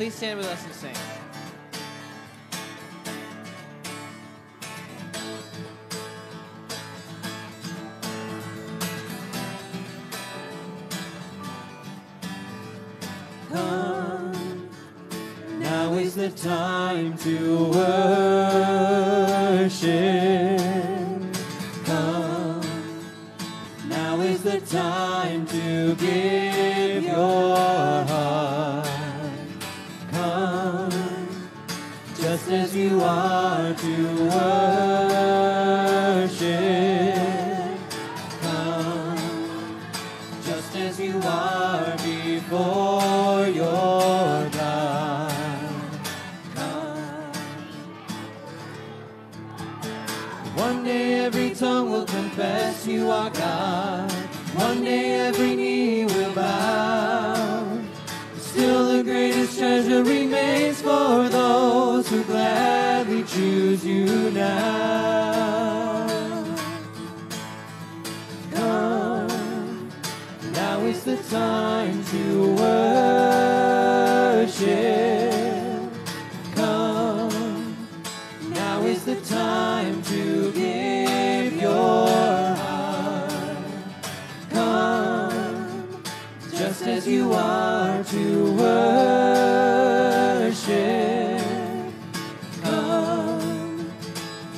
please 0.00 0.14
stand 0.14 0.38
with 0.38 0.46
us 0.46 0.64
and 0.64 0.72
sing. 0.72 1.19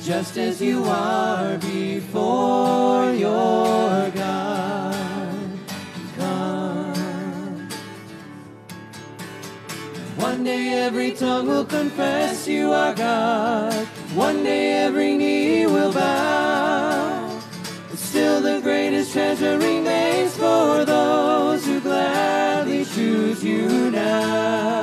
Just 0.03 0.37
as 0.37 0.61
you 0.61 0.83
are 0.83 1.57
before 1.59 3.13
your 3.13 4.09
God. 4.11 5.59
Come. 6.17 7.69
One 10.17 10.43
day 10.43 10.73
every 10.73 11.11
tongue 11.11 11.47
will 11.47 11.63
confess 11.63 12.45
you 12.49 12.73
are 12.73 12.93
God. 12.93 13.87
One 14.13 14.43
day 14.43 14.73
every 14.73 15.15
knee 15.15 15.67
will 15.67 15.93
bow. 15.93 17.39
But 17.89 17.97
still 17.97 18.41
the 18.41 18.59
greatest 18.59 19.13
treasure 19.13 19.57
remains 19.57 20.35
for 20.35 20.83
those 20.83 21.65
who 21.65 21.79
gladly 21.79 22.83
choose 22.83 23.41
you 23.41 23.89
now. 23.89 24.82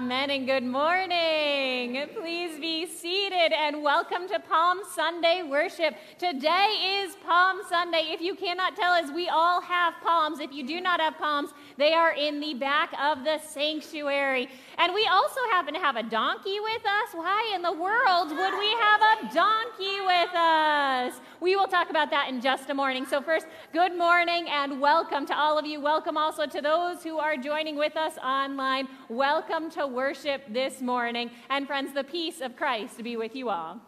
Amen 0.00 0.30
and 0.30 0.46
good 0.46 0.64
morning. 0.64 2.08
Please 2.18 2.58
be 2.58 2.86
seated 2.86 3.52
and 3.52 3.82
welcome 3.82 4.26
to 4.28 4.40
Palm 4.40 4.80
Sunday 4.94 5.42
worship. 5.42 5.94
Today 6.18 7.02
is 7.02 7.16
Palm 7.16 7.60
Sunday. 7.68 8.06
If 8.08 8.22
you 8.22 8.34
cannot 8.34 8.76
tell 8.76 8.92
us, 8.92 9.10
we 9.14 9.28
all 9.28 9.60
have 9.60 9.92
palms. 10.02 10.40
If 10.40 10.54
you 10.54 10.66
do 10.66 10.80
not 10.80 11.00
have 11.00 11.18
palms, 11.18 11.50
they 11.76 11.92
are 11.92 12.14
in 12.14 12.40
the 12.40 12.54
back 12.54 12.94
of 12.98 13.24
the 13.24 13.40
sanctuary. 13.40 14.48
And 14.78 14.94
we 14.94 15.06
also 15.06 15.40
happen 15.50 15.74
to 15.74 15.80
have 15.80 15.96
a 15.96 16.02
donkey 16.02 16.60
with 16.60 16.82
us. 16.86 17.12
Why 17.12 17.52
in 17.54 17.60
the 17.60 17.72
world 17.72 18.30
would 18.30 18.58
we 18.58 18.70
have 18.80 19.02
a 19.02 19.34
donkey 19.34 20.00
with 20.00 20.34
us? 20.34 21.20
We 21.42 21.56
will 21.56 21.68
talk 21.68 21.90
about 21.90 22.10
that 22.10 22.28
in 22.30 22.40
just 22.40 22.70
a 22.70 22.74
morning. 22.74 23.04
So, 23.04 23.20
first, 23.20 23.46
good 23.72 23.96
morning 23.96 24.46
and 24.48 24.80
welcome 24.80 25.26
to 25.26 25.36
all 25.36 25.58
of 25.58 25.66
you. 25.66 25.80
Welcome 25.80 26.16
also 26.16 26.46
to 26.46 26.60
those 26.60 27.02
who 27.02 27.18
are 27.18 27.36
joining 27.36 27.76
with 27.76 27.96
us 27.96 28.16
online. 28.18 28.88
Welcome 29.08 29.70
to 29.72 29.89
worship 29.90 30.42
this 30.48 30.80
morning. 30.80 31.30
And, 31.48 31.66
friends, 31.66 31.92
the 31.92 32.04
peace 32.04 32.40
of 32.40 32.56
Christ 32.56 33.02
be 33.02 33.16
with 33.16 33.34
you 33.34 33.50
all. 33.50 33.80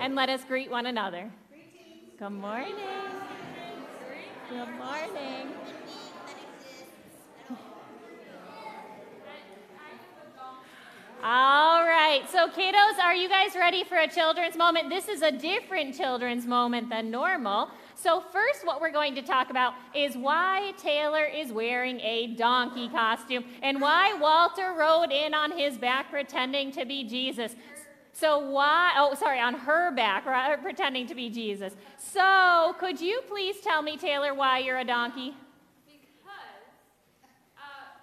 And 0.00 0.14
let 0.14 0.28
us 0.28 0.44
greet 0.44 0.70
one 0.70 0.86
another. 0.86 1.30
Good 2.18 2.30
morning. 2.30 2.74
Good 4.48 4.68
morning. 4.78 5.52
All 11.20 11.84
right, 11.84 12.22
so 12.30 12.46
kiddos, 12.46 12.96
are 13.02 13.14
you 13.14 13.28
guys 13.28 13.56
ready 13.56 13.82
for 13.82 13.98
a 13.98 14.06
children's 14.06 14.56
moment? 14.56 14.88
This 14.88 15.08
is 15.08 15.20
a 15.20 15.32
different 15.32 15.96
children's 15.96 16.46
moment 16.46 16.90
than 16.90 17.10
normal. 17.10 17.70
So, 18.00 18.20
first, 18.20 18.64
what 18.64 18.80
we're 18.80 18.92
going 18.92 19.16
to 19.16 19.22
talk 19.22 19.50
about 19.50 19.74
is 19.92 20.16
why 20.16 20.72
Taylor 20.78 21.24
is 21.24 21.52
wearing 21.52 21.98
a 22.00 22.28
donkey 22.28 22.88
costume 22.88 23.44
and 23.60 23.80
why 23.80 24.14
Walter 24.14 24.72
rode 24.78 25.10
in 25.10 25.34
on 25.34 25.50
his 25.50 25.76
back 25.76 26.08
pretending 26.08 26.70
to 26.72 26.84
be 26.84 27.02
Jesus. 27.02 27.56
So, 28.12 28.38
why, 28.38 28.94
oh, 28.96 29.14
sorry, 29.14 29.40
on 29.40 29.54
her 29.54 29.90
back, 29.90 30.26
right, 30.26 30.60
pretending 30.62 31.08
to 31.08 31.14
be 31.16 31.28
Jesus. 31.28 31.74
So, 31.96 32.76
could 32.78 33.00
you 33.00 33.20
please 33.28 33.60
tell 33.60 33.82
me, 33.82 33.96
Taylor, 33.96 34.32
why 34.32 34.60
you're 34.60 34.78
a 34.78 34.84
donkey? 34.84 35.34
Because 35.86 36.62
uh, 37.58 37.98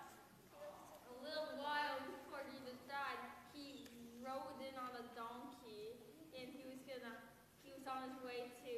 a 1.07 1.16
little 1.23 1.55
while 1.63 2.00
before 2.03 2.44
Jesus 2.51 2.79
died, 2.88 3.19
he 3.53 3.88
rode 4.25 4.59
in 4.59 4.75
on 4.75 4.91
a 5.00 5.03
donkey, 5.16 5.95
and 6.35 6.51
he 6.51 6.67
was 6.67 6.84
gonna, 6.84 7.16
he 7.63 7.72
was 7.72 7.88
on 7.88 8.07
his 8.07 8.19
way 8.23 8.51
to 8.67 8.75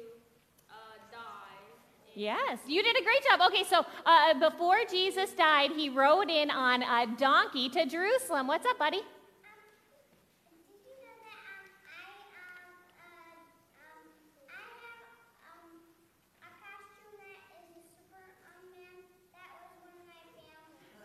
uh, 0.70 0.98
die. 1.10 1.58
And 2.07 2.07
Yes, 2.18 2.58
you 2.66 2.82
did 2.82 2.96
a 2.96 3.04
great 3.04 3.22
job. 3.30 3.48
Okay, 3.48 3.62
so 3.62 3.86
uh, 4.04 4.50
before 4.50 4.78
Jesus 4.90 5.30
died, 5.34 5.70
he 5.70 5.88
rode 5.88 6.28
in 6.28 6.50
on 6.50 6.82
a 6.82 7.06
donkey 7.16 7.68
to 7.68 7.86
Jerusalem. 7.86 8.48
What's 8.48 8.66
up, 8.66 8.76
buddy? 8.76 9.02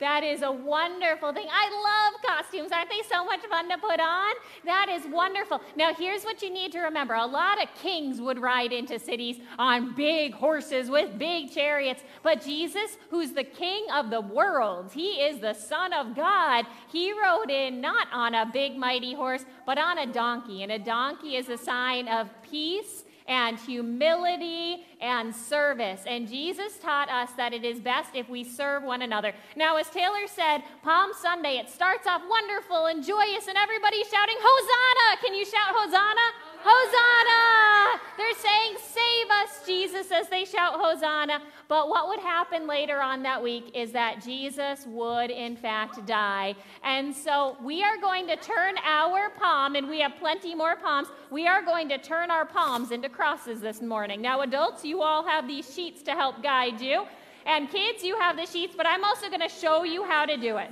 That 0.04 0.22
is 0.22 0.42
a 0.42 0.52
wonderful 0.52 1.32
thing. 1.32 1.48
I 1.50 1.70
love 1.72 2.22
costumes. 2.22 2.74
Aren't 2.74 2.90
they 2.90 3.04
so 3.10 3.24
much 3.24 3.40
fun 3.46 3.70
to 3.70 3.78
put 3.78 4.02
on? 4.02 4.34
That 4.66 4.90
is 4.90 5.04
wonderful. 5.10 5.62
Now, 5.78 5.94
here's 5.94 6.26
what 6.26 6.42
you 6.42 6.50
need 6.50 6.74
to 6.74 6.82
remember 6.82 7.14
a 7.14 7.26
lot 7.26 7.64
of 7.64 7.70
kings 7.82 8.20
would 8.20 8.38
ride 8.38 8.74
into 8.74 9.00
cities 9.00 9.38
on 9.58 9.96
big 9.96 10.34
horses 10.34 10.90
with 10.90 11.18
big 11.18 11.54
chariots. 11.54 12.04
But 12.22 12.44
Jesus, 12.44 12.98
who's 13.12 13.32
the 13.32 13.46
king 13.46 13.86
of 13.94 14.10
the 14.10 14.20
world, 14.20 14.92
he 14.92 15.22
is 15.22 15.40
the 15.40 15.54
Son 15.54 15.94
of 15.94 16.18
God, 16.18 16.66
he 16.90 17.14
rode 17.14 17.50
in 17.50 17.80
not 17.80 18.08
on 18.12 18.36
a 18.36 18.46
big, 18.46 18.76
mighty 18.76 19.14
horse, 19.14 19.46
but 19.66 19.78
on 19.78 20.00
a 20.00 20.12
donkey. 20.12 20.64
And 20.64 20.74
a 20.74 20.80
donkey 20.80 21.38
is 21.38 21.48
a 21.48 21.58
sign 21.58 22.10
of 22.10 22.28
peace 22.42 23.06
and 23.28 23.60
humility 23.60 24.86
and 25.02 25.36
service. 25.36 26.02
And 26.08 26.28
Jesus 26.28 26.78
taught 26.78 27.10
us 27.10 27.32
that 27.38 27.54
it 27.54 27.64
is 27.64 27.80
best 27.80 28.12
if 28.14 28.30
we 28.30 28.44
serve 28.44 28.84
one 28.84 29.02
another. 29.02 29.34
Now, 29.56 29.78
as 29.78 29.90
Taylor 29.90 30.28
said, 30.28 30.64
Palm 30.84 31.12
Sunday, 31.22 31.58
it 31.58 31.70
starts 31.70 32.08
off 32.08 32.22
wonderful 32.30 32.88
and 32.88 33.04
joyous, 33.04 33.48
and 33.48 33.58
everybody's 33.58 34.08
shouting, 34.08 34.38
Hosanna! 34.40 35.22
Can 35.22 35.34
you 35.34 35.46
shout 35.46 35.76
Hosanna? 35.76 36.28
Hosanna! 36.64 38.00
They're 38.18 38.34
saying, 38.36 38.78
Save 38.80 39.30
us, 39.32 39.66
Jesus, 39.66 40.12
as 40.12 40.30
they 40.30 40.46
shout 40.46 40.76
Hosanna. 40.76 41.42
But 41.68 41.90
what 41.90 42.08
would 42.08 42.20
happen 42.20 42.68
later 42.68 43.02
on 43.02 43.24
that 43.24 43.42
week 43.42 43.72
is 43.74 43.92
that 43.92 44.24
Jesus 44.24 44.86
would, 44.88 45.32
in 45.32 45.56
fact, 45.56 46.06
die. 46.06 46.56
And 46.84 47.16
so 47.16 47.58
we 47.62 47.84
are 47.84 47.98
going 47.98 48.28
to 48.28 48.36
turn 48.38 48.76
our 48.86 49.30
palm, 49.32 49.76
and 49.76 49.90
we 49.90 50.00
have 50.00 50.14
plenty 50.20 50.56
more 50.56 50.76
palms. 50.76 51.10
We 51.32 51.48
are 51.48 51.62
going 51.62 51.90
to 51.90 51.98
turn 51.98 52.32
our 52.32 52.46
palms 52.46 52.92
into 52.92 53.10
crosses 53.10 53.60
this 53.60 53.82
morning. 53.82 54.22
Now, 54.22 54.42
adults, 54.42 54.86
you 54.86 55.02
all 55.02 55.26
have 55.26 55.48
these 55.48 55.74
sheets 55.74 56.02
to 56.04 56.12
help 56.12 56.42
guide 56.44 56.80
you. 56.80 57.06
And 57.46 57.70
kids, 57.70 58.04
you 58.04 58.18
have 58.20 58.38
the 58.38 58.46
sheets, 58.46 58.74
but 58.76 58.88
I'm 58.88 59.04
also 59.04 59.28
going 59.28 59.42
to 59.42 59.50
show 59.50 59.84
you 59.84 60.04
how 60.06 60.26
to 60.26 60.38
do 60.38 60.58
it. 60.58 60.72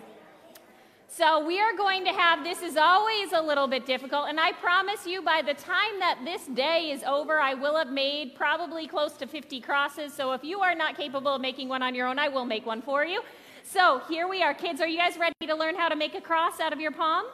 So 1.14 1.46
we 1.46 1.60
are 1.60 1.76
going 1.76 2.06
to 2.06 2.14
have 2.14 2.42
this 2.42 2.62
is 2.62 2.78
always 2.78 3.34
a 3.34 3.42
little 3.42 3.68
bit 3.68 3.86
difficult, 3.86 4.30
and 4.30 4.40
I 4.40 4.54
promise 4.54 5.06
you 5.06 5.22
by 5.22 5.42
the 5.42 5.54
time 5.54 6.00
that 6.00 6.20
this 6.24 6.46
day 6.46 6.92
is 6.92 7.04
over, 7.04 7.38
I 7.38 7.54
will 7.54 7.76
have 7.76 7.90
made 7.90 8.34
probably 8.34 8.88
close 8.88 9.18
to 9.18 9.28
50 9.28 9.60
crosses. 9.60 10.14
So 10.14 10.32
if 10.32 10.42
you 10.42 10.62
are 10.62 10.74
not 10.74 10.96
capable 10.96 11.36
of 11.36 11.42
making 11.42 11.68
one 11.68 11.84
on 11.84 11.96
your 11.96 12.08
own, 12.08 12.18
I 12.18 12.30
will 12.30 12.46
make 12.46 12.66
one 12.66 12.82
for 12.82 13.04
you. 13.04 13.24
So 13.66 14.02
here 14.08 14.30
we 14.30 14.42
are, 14.42 14.54
kids. 14.54 14.80
Are 14.80 14.88
you 14.88 14.98
guys 14.98 15.18
ready 15.18 15.36
to 15.48 15.54
learn 15.54 15.76
how 15.76 15.90
to 15.90 15.98
make 15.98 16.16
a 16.16 16.22
cross 16.22 16.62
out 16.62 16.72
of 16.72 16.80
your 16.80 16.92
palm? 16.92 17.26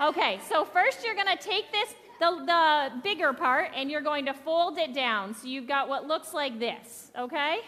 Okay, 0.00 0.38
so 0.48 0.64
first 0.64 1.04
you're 1.04 1.16
going 1.16 1.36
to 1.36 1.42
take 1.42 1.72
this, 1.72 1.92
the, 2.20 2.44
the 2.46 3.00
bigger 3.02 3.32
part, 3.32 3.72
and 3.74 3.90
you're 3.90 4.02
going 4.02 4.24
to 4.26 4.32
fold 4.32 4.78
it 4.78 4.94
down. 4.94 5.34
So 5.34 5.48
you've 5.48 5.66
got 5.66 5.88
what 5.88 6.06
looks 6.06 6.32
like 6.32 6.60
this, 6.60 7.10
okay? 7.18 7.58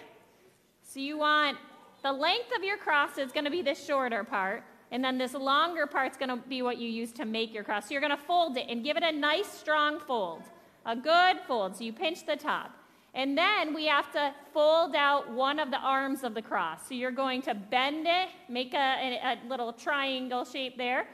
So 0.85 1.00
you 1.00 1.19
want 1.19 1.59
the 2.05 2.12
length 2.12 2.50
of 2.56 2.62
your 2.62 2.77
cross 2.77 3.19
is 3.19 3.33
going 3.33 3.44
to 3.44 3.50
be 3.50 3.62
the 3.62 3.75
shorter 3.75 4.23
part. 4.23 4.62
And 4.93 5.03
then 5.03 5.17
this 5.17 5.33
longer 5.33 5.87
part's 5.87 6.19
going 6.19 6.29
to 6.29 6.37
be 6.37 6.61
what 6.61 6.77
you 6.77 6.89
use 6.89 7.12
to 7.12 7.25
make 7.25 7.53
your 7.55 7.65
cross. 7.65 7.89
So 7.89 7.93
you're 7.93 8.03
going 8.03 8.17
to 8.17 8.23
fold 8.23 8.59
it 8.59 8.67
and 8.69 8.85
give 8.85 8.99
it 8.99 9.03
a 9.03 9.11
nice 9.11 9.49
strong 9.49 9.99
fold, 9.99 10.43
a 10.85 10.94
good 10.94 11.39
fold. 11.49 11.77
So 11.77 11.85
you 11.85 11.94
pinch 11.94 12.27
the 12.27 12.37
top. 12.37 12.73
And 13.15 13.37
then 13.37 13.75
we 13.75 13.87
have 13.87 14.12
to 14.12 14.35
fold 14.53 14.94
out 14.94 15.31
one 15.33 15.59
of 15.59 15.71
the 15.71 15.79
arms 15.79 16.25
of 16.25 16.35
the 16.35 16.43
cross. 16.43 16.87
So 16.89 16.94
you're 16.94 17.11
going 17.11 17.41
to 17.43 17.55
bend 17.55 18.06
it, 18.06 18.29
make 18.50 18.75
a, 18.75 18.77
a, 18.77 19.33
a 19.33 19.49
little 19.49 19.73
triangle 19.73 20.44
shape 20.44 20.77
there. 20.77 21.06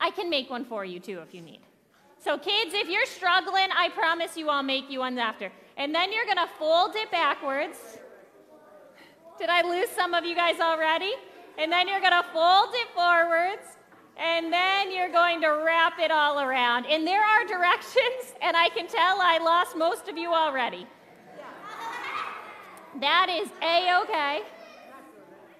I 0.00 0.10
can 0.10 0.28
make 0.28 0.50
one 0.50 0.64
for 0.64 0.84
you 0.84 0.98
too 0.98 1.20
if 1.20 1.32
you 1.32 1.42
need. 1.42 1.60
So, 2.18 2.38
kids, 2.38 2.72
if 2.74 2.88
you're 2.88 3.06
struggling, 3.06 3.68
I 3.76 3.90
promise 3.90 4.36
you 4.36 4.48
I'll 4.48 4.62
make 4.62 4.90
you 4.90 5.00
one 5.00 5.18
after. 5.18 5.52
And 5.76 5.94
then 5.94 6.12
you're 6.12 6.24
going 6.24 6.38
to 6.38 6.48
fold 6.58 6.96
it 6.96 7.10
backwards. 7.10 7.76
Did 9.38 9.50
I 9.50 9.62
lose 9.62 9.90
some 9.90 10.14
of 10.14 10.24
you 10.24 10.34
guys 10.34 10.58
already? 10.58 11.12
And 11.58 11.70
then 11.70 11.88
you're 11.88 12.00
going 12.00 12.12
to 12.12 12.24
fold 12.32 12.70
it 12.72 12.88
forwards. 12.94 13.76
And 14.16 14.52
then 14.52 14.92
you're 14.92 15.10
going 15.10 15.40
to 15.40 15.48
wrap 15.48 15.98
it 15.98 16.10
all 16.10 16.40
around. 16.40 16.86
And 16.86 17.06
there 17.06 17.22
are 17.22 17.44
directions, 17.44 18.34
and 18.40 18.56
I 18.56 18.68
can 18.68 18.86
tell 18.86 19.20
I 19.20 19.38
lost 19.38 19.76
most 19.76 20.08
of 20.08 20.16
you 20.16 20.32
already. 20.32 20.86
That 23.00 23.28
is 23.28 23.48
A 23.60 23.92
OK, 24.02 24.42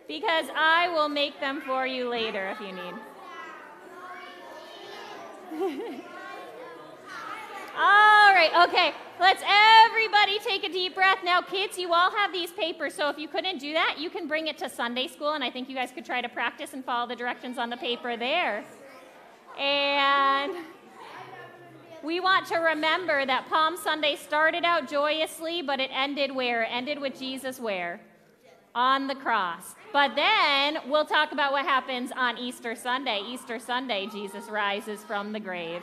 because 0.06 0.46
I 0.54 0.88
will 0.88 1.08
make 1.08 1.40
them 1.40 1.62
for 1.66 1.84
you 1.84 2.08
later 2.08 2.48
if 2.50 2.60
you 2.60 2.72
need. 2.72 2.94
all 7.76 8.32
right, 8.32 8.68
okay. 8.68 8.92
Let's 9.20 9.42
everybody 9.46 10.38
take 10.40 10.64
a 10.64 10.72
deep 10.72 10.94
breath. 10.94 11.18
Now, 11.24 11.40
kids, 11.40 11.78
you 11.78 11.92
all 11.92 12.10
have 12.10 12.32
these 12.32 12.52
papers, 12.52 12.94
so 12.94 13.08
if 13.08 13.18
you 13.18 13.28
couldn't 13.28 13.58
do 13.58 13.72
that, 13.72 13.96
you 13.98 14.10
can 14.10 14.26
bring 14.26 14.48
it 14.48 14.58
to 14.58 14.68
Sunday 14.68 15.06
school, 15.06 15.32
and 15.32 15.44
I 15.44 15.50
think 15.50 15.68
you 15.68 15.74
guys 15.74 15.90
could 15.92 16.04
try 16.04 16.20
to 16.20 16.28
practice 16.28 16.72
and 16.72 16.84
follow 16.84 17.08
the 17.08 17.16
directions 17.16 17.58
on 17.58 17.70
the 17.70 17.76
paper 17.76 18.16
there. 18.16 18.64
And 19.58 20.52
we 22.02 22.20
want 22.20 22.46
to 22.48 22.56
remember 22.56 23.24
that 23.24 23.48
Palm 23.48 23.76
Sunday 23.76 24.16
started 24.16 24.64
out 24.64 24.90
joyously, 24.90 25.62
but 25.62 25.80
it 25.80 25.90
ended 25.92 26.34
where? 26.34 26.62
It 26.62 26.68
ended 26.70 27.00
with 27.00 27.18
Jesus 27.18 27.58
where? 27.60 28.00
On 28.74 29.06
the 29.06 29.14
cross. 29.14 29.74
But 29.92 30.16
then 30.16 30.78
we'll 30.88 31.06
talk 31.06 31.32
about 31.32 31.52
what 31.52 31.64
happens 31.64 32.10
on 32.14 32.36
Easter 32.36 32.74
Sunday. 32.74 33.22
Easter 33.26 33.58
Sunday, 33.58 34.06
Jesus 34.12 34.46
rises 34.48 35.04
from 35.04 35.32
the 35.32 35.40
grave. 35.40 35.82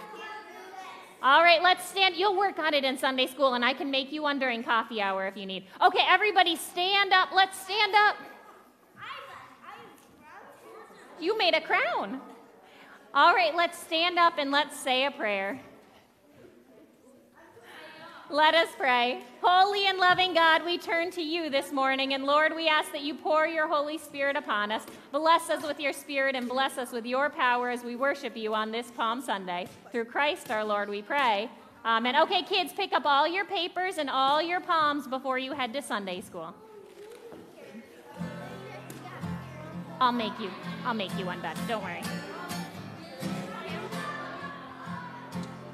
All 1.23 1.43
right, 1.43 1.61
let's 1.61 1.87
stand. 1.87 2.15
You'll 2.15 2.35
work 2.35 2.57
on 2.57 2.73
it 2.73 2.83
in 2.83 2.97
Sunday 2.97 3.27
school, 3.27 3.53
and 3.53 3.63
I 3.63 3.73
can 3.73 3.91
make 3.91 4.11
you 4.11 4.23
one 4.23 4.39
during 4.39 4.63
coffee 4.63 5.01
hour 5.01 5.27
if 5.27 5.37
you 5.37 5.45
need. 5.45 5.65
Okay, 5.79 6.03
everybody 6.07 6.55
stand 6.55 7.13
up. 7.13 7.29
Let's 7.33 7.59
stand 7.59 7.93
up. 7.93 8.15
You 11.19 11.37
made 11.37 11.53
a 11.53 11.61
crown. 11.61 12.19
All 13.13 13.35
right, 13.35 13.55
let's 13.55 13.77
stand 13.77 14.17
up 14.17 14.39
and 14.39 14.49
let's 14.49 14.79
say 14.79 15.05
a 15.05 15.11
prayer. 15.11 15.61
Let 18.31 18.55
us 18.55 18.69
pray. 18.77 19.23
Holy 19.41 19.87
and 19.87 19.97
loving 19.97 20.33
God, 20.33 20.63
we 20.63 20.77
turn 20.77 21.11
to 21.11 21.21
you 21.21 21.49
this 21.49 21.73
morning, 21.73 22.13
and 22.13 22.23
Lord, 22.23 22.55
we 22.55 22.69
ask 22.69 22.89
that 22.93 23.01
you 23.01 23.13
pour 23.13 23.45
your 23.45 23.67
Holy 23.67 23.97
Spirit 23.97 24.37
upon 24.37 24.71
us. 24.71 24.85
Bless 25.11 25.49
us 25.49 25.63
with 25.63 25.81
your 25.81 25.91
Spirit 25.91 26.33
and 26.33 26.47
bless 26.47 26.77
us 26.77 26.93
with 26.93 27.05
your 27.05 27.29
power 27.29 27.69
as 27.69 27.83
we 27.83 27.97
worship 27.97 28.37
you 28.37 28.55
on 28.55 28.71
this 28.71 28.89
Palm 28.89 29.21
Sunday. 29.21 29.67
Through 29.91 30.05
Christ 30.05 30.49
our 30.49 30.63
Lord, 30.63 30.87
we 30.87 31.01
pray. 31.01 31.49
Amen. 31.83 32.15
Okay, 32.15 32.41
kids, 32.43 32.71
pick 32.71 32.93
up 32.93 33.05
all 33.05 33.27
your 33.27 33.43
papers 33.43 33.97
and 33.97 34.09
all 34.09 34.41
your 34.41 34.61
palms 34.61 35.09
before 35.09 35.37
you 35.37 35.51
head 35.51 35.73
to 35.73 35.81
Sunday 35.81 36.21
school. 36.21 36.55
I'll 39.99 40.13
make 40.13 40.39
you. 40.39 40.49
I'll 40.85 40.93
make 40.93 41.13
you 41.19 41.25
one, 41.25 41.41
Beth. 41.41 41.59
Don't 41.67 41.83
worry. 41.83 42.01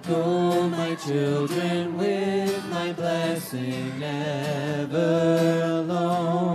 Go, 0.07 0.69
my 0.69 0.95
children, 0.95 1.97
with 1.97 2.65
my 2.69 2.93
blessing, 2.93 3.99
never 3.99 5.59
alone. 5.65 6.46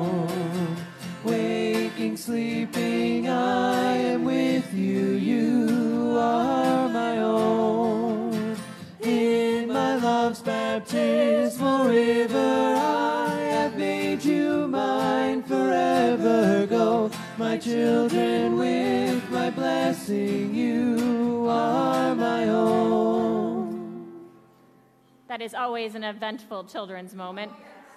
Always 25.72 25.94
an 25.94 26.04
eventful 26.04 26.64
children's 26.64 27.14
moment. 27.14 27.50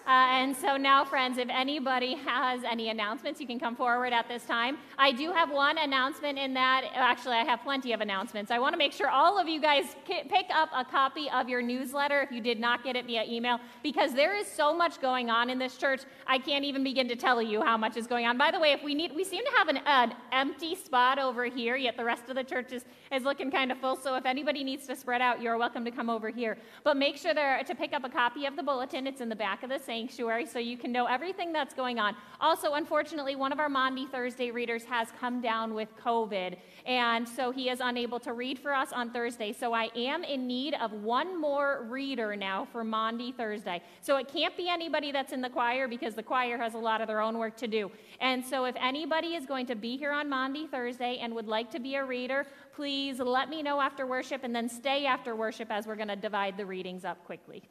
Uh, 0.07 0.27
and 0.29 0.55
so 0.55 0.77
now, 0.77 1.03
friends, 1.03 1.39
if 1.39 1.49
anybody 1.49 2.15
has 2.15 2.63
any 2.63 2.89
announcements, 2.89 3.41
you 3.41 3.47
can 3.47 3.59
come 3.59 3.75
forward 3.75 4.13
at 4.13 4.27
this 4.27 4.45
time. 4.45 4.77
I 4.99 5.11
do 5.11 5.31
have 5.31 5.49
one 5.49 5.79
announcement 5.79 6.37
in 6.37 6.53
that. 6.53 6.83
Actually, 6.93 7.37
I 7.37 7.43
have 7.43 7.61
plenty 7.63 7.91
of 7.91 8.01
announcements. 8.01 8.51
I 8.51 8.59
want 8.59 8.73
to 8.73 8.77
make 8.77 8.93
sure 8.93 9.09
all 9.09 9.39
of 9.39 9.47
you 9.47 9.59
guys 9.59 9.95
pick 10.05 10.47
up 10.53 10.69
a 10.75 10.85
copy 10.85 11.27
of 11.31 11.49
your 11.49 11.63
newsletter 11.63 12.21
if 12.21 12.31
you 12.31 12.39
did 12.39 12.59
not 12.59 12.83
get 12.83 12.95
it 12.95 13.07
via 13.07 13.23
email, 13.27 13.59
because 13.81 14.13
there 14.13 14.35
is 14.35 14.45
so 14.45 14.75
much 14.75 15.01
going 15.01 15.31
on 15.31 15.49
in 15.49 15.57
this 15.57 15.75
church. 15.75 16.01
I 16.27 16.37
can't 16.37 16.65
even 16.65 16.83
begin 16.83 17.07
to 17.07 17.15
tell 17.15 17.41
you 17.41 17.63
how 17.63 17.75
much 17.75 17.97
is 17.97 18.05
going 18.05 18.27
on. 18.27 18.37
By 18.37 18.51
the 18.51 18.59
way, 18.59 18.73
if 18.73 18.83
we 18.83 18.93
need, 18.93 19.11
we 19.15 19.23
seem 19.23 19.43
to 19.43 19.51
have 19.57 19.69
an, 19.69 19.77
an 19.87 20.13
empty 20.31 20.75
spot 20.75 21.17
over 21.17 21.45
here, 21.45 21.75
yet 21.75 21.97
the 21.97 22.05
rest 22.05 22.29
of 22.29 22.35
the 22.35 22.43
church 22.43 22.71
is, 22.71 22.85
is 23.11 23.23
looking 23.23 23.49
kind 23.49 23.71
of 23.71 23.79
full. 23.79 23.95
So 23.95 24.15
if 24.15 24.25
anybody 24.27 24.63
needs 24.63 24.85
to 24.85 24.95
spread 24.95 25.21
out, 25.21 25.41
you're 25.41 25.57
welcome 25.57 25.83
to 25.83 25.91
come 25.91 26.11
over 26.11 26.29
here. 26.29 26.59
But 26.83 26.95
make 26.95 27.17
sure 27.17 27.33
there, 27.33 27.63
to 27.63 27.73
pick 27.73 27.93
up 27.93 28.03
a 28.03 28.09
copy 28.09 28.45
of 28.45 28.55
the 28.55 28.63
bulletin. 28.63 29.07
It's 29.07 29.21
in 29.21 29.29
the 29.29 29.35
back 29.35 29.63
of 29.63 29.69
the 29.69 29.79
sanctuary 29.95 30.45
so 30.45 30.59
you 30.59 30.77
can 30.77 30.91
know 30.91 31.05
everything 31.05 31.53
that's 31.53 31.73
going 31.73 31.99
on. 31.99 32.15
Also, 32.41 32.73
unfortunately, 32.73 33.35
one 33.37 33.53
of 33.53 33.59
our 33.61 33.69
Maundy 33.69 34.05
Thursday 34.05 34.51
readers 34.51 34.83
has 34.83 35.07
come 35.21 35.39
down 35.39 35.73
with 35.73 35.87
COVID, 36.03 36.57
and 36.85 37.27
so 37.27 37.49
he 37.49 37.69
is 37.69 37.79
unable 37.81 38.19
to 38.19 38.33
read 38.33 38.59
for 38.59 38.73
us 38.73 38.91
on 38.91 39.11
Thursday. 39.11 39.53
So 39.53 39.71
I 39.73 39.89
am 39.95 40.25
in 40.25 40.47
need 40.47 40.73
of 40.73 40.91
one 40.91 41.39
more 41.39 41.85
reader 41.89 42.35
now 42.35 42.67
for 42.73 42.83
Maundy 42.83 43.31
Thursday. 43.31 43.81
So 44.01 44.17
it 44.17 44.27
can't 44.27 44.55
be 44.57 44.67
anybody 44.67 45.13
that's 45.13 45.31
in 45.31 45.39
the 45.39 45.49
choir 45.49 45.87
because 45.87 46.13
the 46.13 46.23
choir 46.23 46.57
has 46.57 46.73
a 46.73 46.77
lot 46.89 46.99
of 46.99 47.07
their 47.07 47.21
own 47.21 47.37
work 47.37 47.55
to 47.57 47.67
do. 47.67 47.89
And 48.19 48.45
so 48.45 48.65
if 48.65 48.75
anybody 48.77 49.35
is 49.35 49.45
going 49.45 49.65
to 49.67 49.75
be 49.75 49.95
here 49.95 50.11
on 50.11 50.27
Maundy 50.27 50.67
Thursday 50.67 51.19
and 51.21 51.33
would 51.35 51.47
like 51.47 51.71
to 51.71 51.79
be 51.79 51.95
a 51.95 52.03
reader, 52.03 52.45
please 52.75 53.19
let 53.19 53.47
me 53.47 53.63
know 53.63 53.79
after 53.79 54.05
worship 54.05 54.43
and 54.43 54.53
then 54.53 54.67
stay 54.67 55.05
after 55.05 55.37
worship 55.37 55.71
as 55.71 55.87
we're 55.87 55.95
going 55.95 56.09
to 56.09 56.17
divide 56.17 56.57
the 56.57 56.65
readings 56.65 57.05
up 57.05 57.23
quickly. 57.23 57.63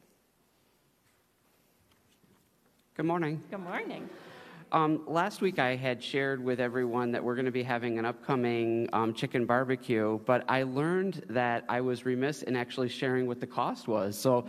Good 2.95 3.05
morning. 3.05 3.43
Good 3.51 3.59
morning. 3.59 4.09
Um, 4.71 5.01
last 5.05 5.41
week 5.41 5.59
I 5.59 5.75
had 5.75 6.01
shared 6.01 6.41
with 6.41 6.61
everyone 6.61 7.11
that 7.11 7.21
we're 7.21 7.35
going 7.35 7.43
to 7.43 7.51
be 7.51 7.61
having 7.61 7.99
an 7.99 8.05
upcoming 8.05 8.87
um, 8.93 9.13
chicken 9.13 9.45
barbecue, 9.45 10.17
but 10.25 10.45
I 10.47 10.63
learned 10.63 11.25
that 11.27 11.65
I 11.67 11.81
was 11.81 12.05
remiss 12.05 12.43
in 12.43 12.55
actually 12.55 12.87
sharing 12.87 13.27
what 13.27 13.41
the 13.41 13.47
cost 13.47 13.89
was. 13.89 14.17
So 14.17 14.47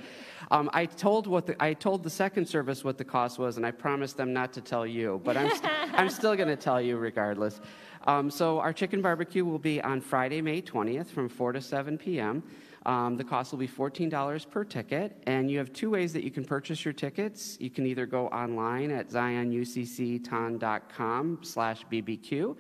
um, 0.53 0.71
I 0.73 0.87
told 0.87 1.27
what 1.27 1.47
the, 1.47 1.61
I 1.61 1.75
told 1.75 2.05
the 2.05 2.11
second 2.11 2.47
service 2.47 2.85
what 2.85 2.99
the 2.99 3.05
cost 3.05 3.41
was, 3.41 3.57
and 3.57 3.67
I 3.67 3.73
promised 3.73 4.17
them 4.17 4.33
not 4.33 4.53
to 4.53 4.61
tell 4.61 4.87
you, 4.87 5.21
but 5.25 5.37
I'm, 5.37 5.51
st- 5.51 5.73
I'm 5.95 6.09
still 6.09 6.37
going 6.37 6.47
to 6.47 6.55
tell 6.55 6.81
you 6.81 6.99
regardless. 6.99 7.61
Um, 8.07 8.31
so 8.31 8.61
our 8.61 8.73
chicken 8.73 9.03
barbecue 9.03 9.45
will 9.45 9.59
be 9.59 9.81
on 9.81 10.01
Friday, 10.01 10.41
May 10.41 10.63
20th, 10.63 11.09
from 11.09 11.29
4 11.29 11.51
to 11.55 11.61
7 11.61 11.99
p.m. 11.99 12.45
Um, 12.87 13.17
the 13.17 13.25
cost 13.25 13.51
will 13.51 13.59
be 13.59 13.67
$14 13.67 14.49
per 14.49 14.63
ticket, 14.65 15.21
and 15.27 15.51
you 15.51 15.59
have 15.59 15.73
two 15.73 15.91
ways 15.91 16.13
that 16.13 16.23
you 16.23 16.31
can 16.31 16.45
purchase 16.45 16.85
your 16.85 16.95
tickets. 16.95 17.59
You 17.61 17.69
can 17.69 17.85
either 17.85 18.07
go 18.07 18.29
online 18.29 18.93
at 18.93 19.09
zionuccton.com 19.09 21.39
slash 21.43 21.85
bbq, 21.91 22.57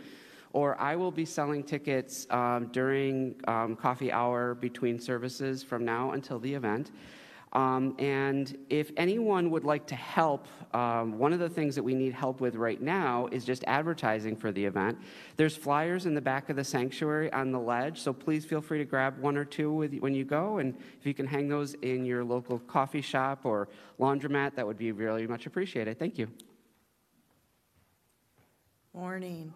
or 0.52 0.80
I 0.80 0.96
will 0.96 1.12
be 1.12 1.24
selling 1.24 1.62
tickets 1.62 2.26
um, 2.30 2.70
during 2.72 3.36
um, 3.46 3.76
coffee 3.76 4.10
hour 4.10 4.56
between 4.56 4.98
services 4.98 5.62
from 5.62 5.84
now 5.84 6.10
until 6.10 6.40
the 6.40 6.52
event. 6.52 6.90
Um, 7.52 7.94
and 7.98 8.56
if 8.68 8.90
anyone 8.96 9.50
would 9.50 9.64
like 9.64 9.86
to 9.86 9.94
help, 9.94 10.46
um, 10.74 11.16
one 11.16 11.32
of 11.32 11.38
the 11.38 11.48
things 11.48 11.74
that 11.76 11.82
we 11.82 11.94
need 11.94 12.12
help 12.12 12.40
with 12.40 12.54
right 12.54 12.82
now 12.82 13.28
is 13.32 13.44
just 13.44 13.64
advertising 13.66 14.36
for 14.36 14.52
the 14.52 14.62
event. 14.62 14.98
There's 15.36 15.56
flyers 15.56 16.04
in 16.04 16.14
the 16.14 16.20
back 16.20 16.50
of 16.50 16.56
the 16.56 16.64
sanctuary 16.64 17.32
on 17.32 17.52
the 17.52 17.58
ledge, 17.60 18.00
so 18.00 18.12
please 18.12 18.44
feel 18.44 18.60
free 18.60 18.78
to 18.78 18.84
grab 18.84 19.18
one 19.20 19.36
or 19.38 19.44
two 19.44 19.72
with, 19.72 19.94
when 20.00 20.14
you 20.14 20.24
go. 20.24 20.58
And 20.58 20.74
if 21.00 21.06
you 21.06 21.14
can 21.14 21.26
hang 21.26 21.48
those 21.48 21.74
in 21.74 22.04
your 22.04 22.24
local 22.24 22.58
coffee 22.58 23.00
shop 23.00 23.46
or 23.46 23.68
laundromat, 23.98 24.54
that 24.56 24.66
would 24.66 24.78
be 24.78 24.92
really 24.92 25.26
much 25.26 25.46
appreciated. 25.46 25.98
Thank 25.98 26.18
you. 26.18 26.28
Morning. 28.92 29.52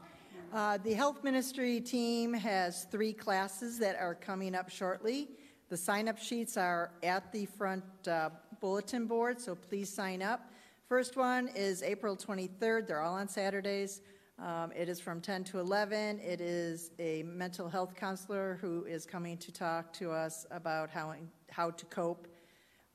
Uh, 0.53 0.79
the 0.79 0.95
health 0.95 1.23
ministry 1.23 1.81
team 1.81 2.35
has 2.35 2.85
three 2.85 3.13
classes 3.13 3.79
that 3.79 3.97
are 3.97 4.15
coming 4.15 4.55
up 4.55 4.69
shortly. 4.69 5.29
The 5.71 5.77
sign-up 5.77 6.19
sheets 6.19 6.57
are 6.57 6.91
at 7.01 7.31
the 7.31 7.47
front 7.47 7.85
uh, 8.09 8.31
bulletin 8.61 9.07
board, 9.07 9.41
so 9.41 9.55
please 9.55 9.89
sign 9.89 10.21
up. 10.21 10.51
First 10.89 11.17
one 11.17 11.47
is 11.55 11.85
April 11.85 12.17
23rd. 12.17 12.89
They're 12.89 13.03
all 13.03 13.15
on 13.15 13.29
Saturdays. 13.29 14.01
Um, 14.41 14.73
it 14.75 14.89
is 14.89 14.99
from 14.99 15.21
10 15.21 15.45
to 15.45 15.61
11. 15.61 16.19
It 16.19 16.41
is 16.41 16.91
a 16.99 17.23
mental 17.23 17.69
health 17.69 17.95
counselor 17.95 18.59
who 18.61 18.85
is 18.85 19.07
coming 19.07 19.39
to 19.39 19.53
talk 19.53 19.93
to 19.93 20.11
us 20.11 20.45
about 20.51 20.91
how, 20.91 21.15
how 21.53 21.71
to 21.71 21.85
cope 21.87 22.27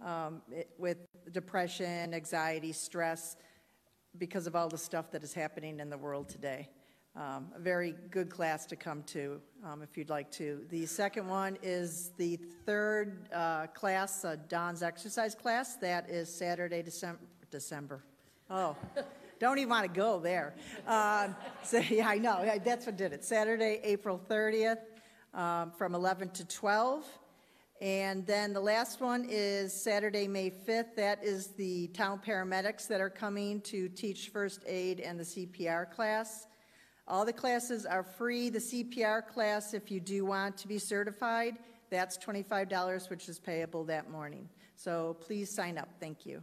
um, 0.03 0.41
it, 0.51 0.69
with 0.77 0.97
depression, 1.31 2.13
anxiety, 2.13 2.73
stress, 2.73 3.37
because 4.17 4.47
of 4.47 4.55
all 4.57 4.67
the 4.67 4.77
stuff 4.77 5.11
that 5.11 5.23
is 5.23 5.33
happening 5.33 5.79
in 5.79 5.89
the 5.89 5.97
world 5.97 6.27
today. 6.27 6.67
Um, 7.17 7.47
a 7.55 7.59
very 7.59 7.95
good 8.11 8.29
class 8.29 8.65
to 8.65 8.75
come 8.75 9.01
to 9.03 9.39
um, 9.63 9.81
if 9.81 9.97
you'd 9.97 10.09
like 10.09 10.29
to. 10.31 10.65
The 10.69 10.85
second 10.85 11.29
one 11.29 11.57
is 11.63 12.11
the 12.17 12.37
third 12.65 13.29
uh, 13.33 13.67
class, 13.67 14.25
uh, 14.25 14.35
Don's 14.49 14.83
exercise 14.83 15.33
class. 15.33 15.75
That 15.77 16.09
is 16.09 16.27
Saturday, 16.27 16.81
December. 16.81 17.21
December. 17.51 18.03
Oh, 18.49 18.75
don't 19.39 19.59
even 19.59 19.69
want 19.69 19.85
to 19.85 19.97
go 19.97 20.19
there. 20.19 20.55
Uh, 20.85 21.29
so, 21.63 21.79
yeah, 21.79 22.09
I 22.09 22.17
know. 22.17 22.59
That's 22.65 22.85
what 22.85 22.97
did 22.97 23.13
it. 23.13 23.23
Saturday, 23.23 23.79
April 23.83 24.19
30th 24.29 24.79
um, 25.33 25.71
from 25.71 25.95
11 25.95 26.31
to 26.31 26.45
12. 26.45 27.05
And 27.79 28.27
then 28.27 28.51
the 28.51 28.59
last 28.59 28.99
one 28.99 29.25
is 29.29 29.71
Saturday, 29.71 30.27
May 30.27 30.49
5th. 30.49 30.95
That 30.95 31.23
is 31.23 31.47
the 31.47 31.87
town 31.87 32.19
paramedics 32.25 32.87
that 32.89 32.99
are 32.99 33.09
coming 33.09 33.61
to 33.61 33.87
teach 33.87 34.29
first 34.29 34.63
aid 34.67 34.99
and 34.99 35.17
the 35.17 35.23
CPR 35.23 35.89
class. 35.91 36.47
All 37.07 37.23
the 37.23 37.33
classes 37.33 37.85
are 37.85 38.03
free. 38.03 38.49
The 38.49 38.59
CPR 38.59 39.27
class, 39.27 39.73
if 39.73 39.91
you 39.91 39.99
do 39.99 40.25
want 40.25 40.57
to 40.57 40.67
be 40.67 40.79
certified, 40.79 41.57
that's 41.91 42.17
$25, 42.17 43.09
which 43.09 43.29
is 43.29 43.39
payable 43.39 43.83
that 43.85 44.09
morning. 44.09 44.49
So 44.75 45.15
please 45.21 45.51
sign 45.51 45.77
up. 45.77 45.89
Thank 45.99 46.25
you. 46.25 46.41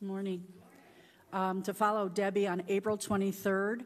Morning. 0.00 0.44
Um, 1.32 1.62
to 1.62 1.74
follow 1.74 2.08
Debbie 2.08 2.46
on 2.46 2.62
April 2.68 2.96
23rd, 2.96 3.84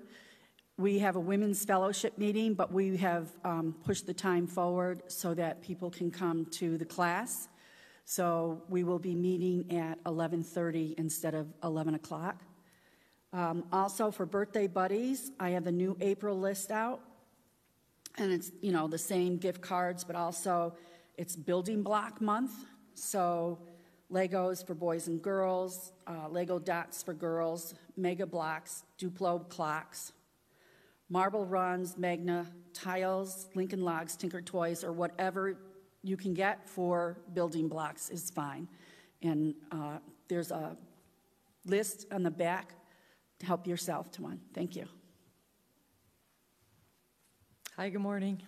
we 0.76 0.99
have 0.99 1.17
a 1.17 1.21
women's 1.21 1.64
fellowship 1.64 2.19
meeting, 2.19 2.55
but 2.55 2.73
we 2.73 2.97
have 2.99 3.31
um, 3.45 3.75
pushed 3.85 4.07
the 4.07 4.14
time 4.14 4.47
forward 4.47 5.02
so 5.09 5.33
that 5.35 5.62
people 5.62 5.91
can 5.91 6.11
come 6.11 6.45
to 6.47 6.76
the 6.76 6.85
class. 6.85 7.49
So 8.05 8.62
we 8.69 8.85
will 8.85 8.99
be 8.99 9.14
meeting 9.14 9.79
at 9.79 10.02
11:30 10.05 10.95
instead 10.99 11.35
of 11.35 11.47
11 11.62 11.95
o'clock. 11.95 12.43
Um, 13.32 13.64
also, 13.72 14.10
for 14.10 14.26
birthday 14.26 14.66
buddies, 14.66 15.30
I 15.40 15.50
have 15.50 15.64
the 15.64 15.72
new 15.72 15.96
April 16.00 16.38
list 16.38 16.70
out. 16.70 17.00
And 18.18 18.30
it's, 18.30 18.52
you 18.60 18.72
know, 18.72 18.88
the 18.88 18.98
same 18.98 19.38
gift 19.38 19.62
cards, 19.62 20.04
but 20.04 20.16
also 20.16 20.74
it's 21.16 21.34
building 21.34 21.82
block 21.82 22.20
month. 22.20 22.52
So, 22.94 23.58
Legos 24.12 24.66
for 24.66 24.74
boys 24.74 25.08
and 25.08 25.22
girls, 25.22 25.92
uh, 26.06 26.28
Lego 26.28 26.58
dots 26.58 27.02
for 27.02 27.14
girls, 27.14 27.74
Mega 27.96 28.26
blocks, 28.26 28.84
Duplo 28.98 29.48
blocks, 29.56 30.12
marble 31.08 31.46
runs, 31.46 31.96
Magna 31.96 32.46
tiles, 32.74 33.48
Lincoln 33.54 33.80
Logs, 33.82 34.14
Tinker 34.14 34.42
Toys, 34.42 34.84
or 34.84 34.92
whatever 34.92 35.56
you 36.02 36.18
can 36.18 36.34
get 36.34 36.68
for 36.68 37.16
building 37.32 37.68
blocks 37.68 38.10
is 38.10 38.28
fine. 38.30 38.68
And 39.22 39.54
uh, 39.70 39.98
there's 40.28 40.50
a 40.50 40.76
list 41.64 42.06
on 42.12 42.22
the 42.22 42.30
back 42.30 42.74
help 43.42 43.66
yourself 43.66 44.11
to 44.12 44.22
one. 44.22 44.40
Thank 44.54 44.76
you. 44.76 44.87
Hi, 47.76 47.88
good 47.88 48.00
morning. 48.00 48.42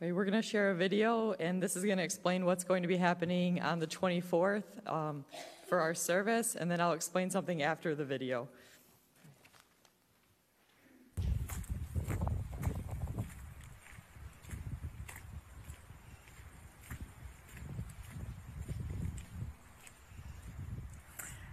we're 0.00 0.24
going 0.24 0.32
to 0.32 0.42
share 0.42 0.70
a 0.70 0.74
video, 0.74 1.32
and 1.34 1.62
this 1.62 1.76
is 1.76 1.84
going 1.84 1.98
to 1.98 2.04
explain 2.04 2.44
what's 2.44 2.64
going 2.64 2.82
to 2.82 2.88
be 2.88 2.96
happening 2.96 3.60
on 3.60 3.78
the 3.78 3.86
24th 3.86 4.64
um, 4.86 5.24
for 5.68 5.80
our 5.80 5.94
service, 5.94 6.56
and 6.56 6.70
then 6.70 6.80
I'll 6.80 6.92
explain 6.92 7.30
something 7.30 7.62
after 7.62 7.94
the 7.94 8.04
video. 8.04 8.48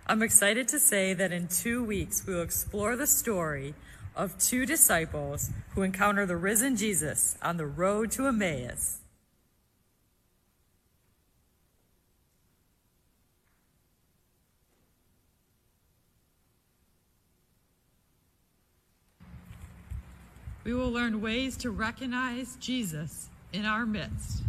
I'm 0.05 0.21
excited 0.21 0.67
to 0.67 0.79
say 0.79 1.13
that 1.13 1.31
in 1.31 1.47
two 1.47 1.81
weeks 1.81 2.27
we 2.27 2.33
will 2.33 2.41
explore 2.41 2.97
the 2.97 3.07
story 3.07 3.73
of 4.17 4.37
two 4.37 4.65
disciples 4.65 5.49
who 5.73 5.81
encounter 5.81 6.25
the 6.25 6.35
risen 6.35 6.75
Jesus 6.75 7.37
on 7.41 7.55
the 7.55 7.65
road 7.65 8.11
to 8.11 8.27
Emmaus. 8.27 8.99
We 20.65 20.73
will 20.73 20.91
learn 20.91 21.21
ways 21.21 21.55
to 21.57 21.71
recognize 21.71 22.57
Jesus 22.57 23.29
in 23.53 23.65
our 23.65 23.85
midst. 23.85 24.43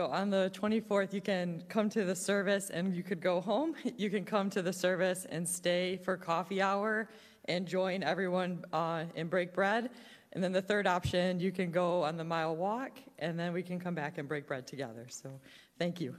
So 0.00 0.06
on 0.06 0.30
the 0.30 0.50
24th, 0.54 1.12
you 1.12 1.20
can 1.20 1.62
come 1.68 1.90
to 1.90 2.04
the 2.04 2.16
service 2.16 2.70
and 2.70 2.96
you 2.96 3.02
could 3.02 3.20
go 3.20 3.38
home. 3.38 3.74
You 3.98 4.08
can 4.08 4.24
come 4.24 4.48
to 4.48 4.62
the 4.62 4.72
service 4.72 5.26
and 5.28 5.46
stay 5.46 5.98
for 5.98 6.16
coffee 6.16 6.62
hour 6.62 7.10
and 7.44 7.66
join 7.66 8.02
everyone 8.02 8.64
uh, 8.72 9.04
and 9.14 9.28
break 9.28 9.52
bread. 9.52 9.90
And 10.32 10.42
then 10.42 10.52
the 10.52 10.62
third 10.62 10.86
option, 10.86 11.38
you 11.38 11.52
can 11.52 11.70
go 11.70 12.02
on 12.02 12.16
the 12.16 12.24
mile 12.24 12.56
walk, 12.56 12.92
and 13.18 13.38
then 13.38 13.52
we 13.52 13.62
can 13.62 13.78
come 13.78 13.94
back 13.94 14.16
and 14.16 14.26
break 14.26 14.46
bread 14.46 14.66
together. 14.66 15.04
So 15.10 15.38
thank 15.78 16.00
you. 16.00 16.16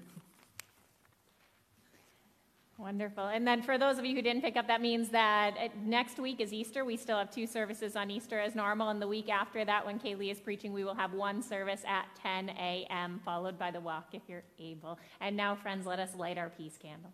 Wonderful. 2.82 3.28
And 3.28 3.48
then 3.48 3.62
for 3.62 3.78
those 3.78 4.00
of 4.00 4.06
you 4.06 4.16
who 4.16 4.24
didn't 4.24 4.42
pick 4.42 4.58
up, 4.58 4.66
that 4.66 4.82
means 4.82 5.10
that 5.10 5.56
uh, 5.56 5.68
next 5.86 6.18
week 6.18 6.42
is 6.42 6.52
Easter. 6.52 6.84
We 6.84 6.98
still 6.98 7.20
have 7.20 7.30
two 7.30 7.46
services 7.46 7.96
on 7.96 8.10
Easter 8.10 8.40
as 8.40 8.56
normal. 8.56 8.90
And 8.90 9.00
the 9.00 9.08
week 9.08 9.30
after 9.30 9.64
that, 9.64 9.86
when 9.86 10.00
Kaylee 10.00 10.32
is 10.32 10.40
preaching, 10.40 10.74
we 10.74 10.84
will 10.84 10.96
have 10.96 11.14
one 11.14 11.44
service 11.44 11.84
at 11.88 12.08
10 12.24 12.50
a.m., 12.50 13.22
followed 13.24 13.60
by 13.60 13.70
the 13.70 13.80
walk 13.80 14.08
if 14.14 14.24
you're 14.28 14.42
able. 14.58 14.98
And 15.20 15.38
now, 15.38 15.54
friends, 15.54 15.86
let 15.86 16.00
us 16.00 16.16
light 16.16 16.40
our 16.40 16.50
peace 16.50 16.80
candle. 16.82 17.12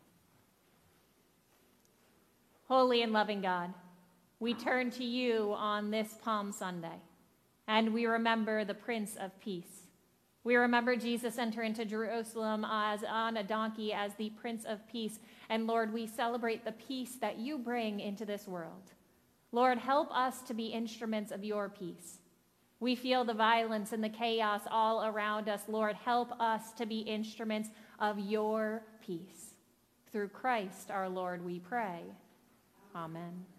Holy 2.69 3.01
and 3.01 3.11
loving 3.11 3.41
God, 3.41 3.73
we 4.39 4.53
turn 4.53 4.89
to 4.91 5.03
you 5.03 5.53
on 5.57 5.91
this 5.91 6.15
Palm 6.23 6.53
Sunday, 6.53 7.01
and 7.67 7.93
we 7.93 8.05
remember 8.05 8.63
the 8.63 8.73
Prince 8.73 9.17
of 9.17 9.37
Peace. 9.41 9.86
We 10.47 10.55
remember 10.55 10.95
Jesus 10.95 11.37
enter 11.37 11.61
into 11.61 11.83
Jerusalem 11.83 12.65
as 12.65 13.03
on 13.03 13.35
a 13.35 13.43
donkey 13.43 13.91
as 13.91 14.13
the 14.15 14.29
Prince 14.29 14.63
of 14.63 14.87
Peace. 14.87 15.19
And 15.49 15.67
Lord, 15.67 15.91
we 15.91 16.07
celebrate 16.07 16.63
the 16.63 16.71
peace 16.71 17.17
that 17.19 17.37
you 17.37 17.57
bring 17.57 17.99
into 17.99 18.23
this 18.23 18.47
world. 18.47 18.93
Lord, 19.51 19.77
help 19.77 20.09
us 20.15 20.41
to 20.43 20.53
be 20.53 20.67
instruments 20.67 21.33
of 21.33 21.43
your 21.43 21.67
peace. 21.67 22.19
We 22.79 22.95
feel 22.95 23.25
the 23.25 23.33
violence 23.33 23.91
and 23.91 24.01
the 24.01 24.07
chaos 24.07 24.61
all 24.71 25.03
around 25.03 25.49
us. 25.49 25.63
Lord, 25.67 25.97
help 25.97 26.31
us 26.39 26.71
to 26.77 26.85
be 26.85 26.99
instruments 26.99 27.67
of 27.99 28.17
your 28.17 28.83
peace. 29.05 29.55
Through 30.13 30.29
Christ 30.29 30.91
our 30.91 31.09
Lord, 31.09 31.43
we 31.43 31.59
pray. 31.59 32.03
Amen. 32.95 33.56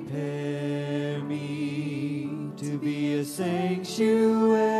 Prepare 0.00 1.22
me 1.22 2.28
to 2.56 2.78
be 2.78 3.14
a 3.14 3.24
sanctuary, 3.24 4.75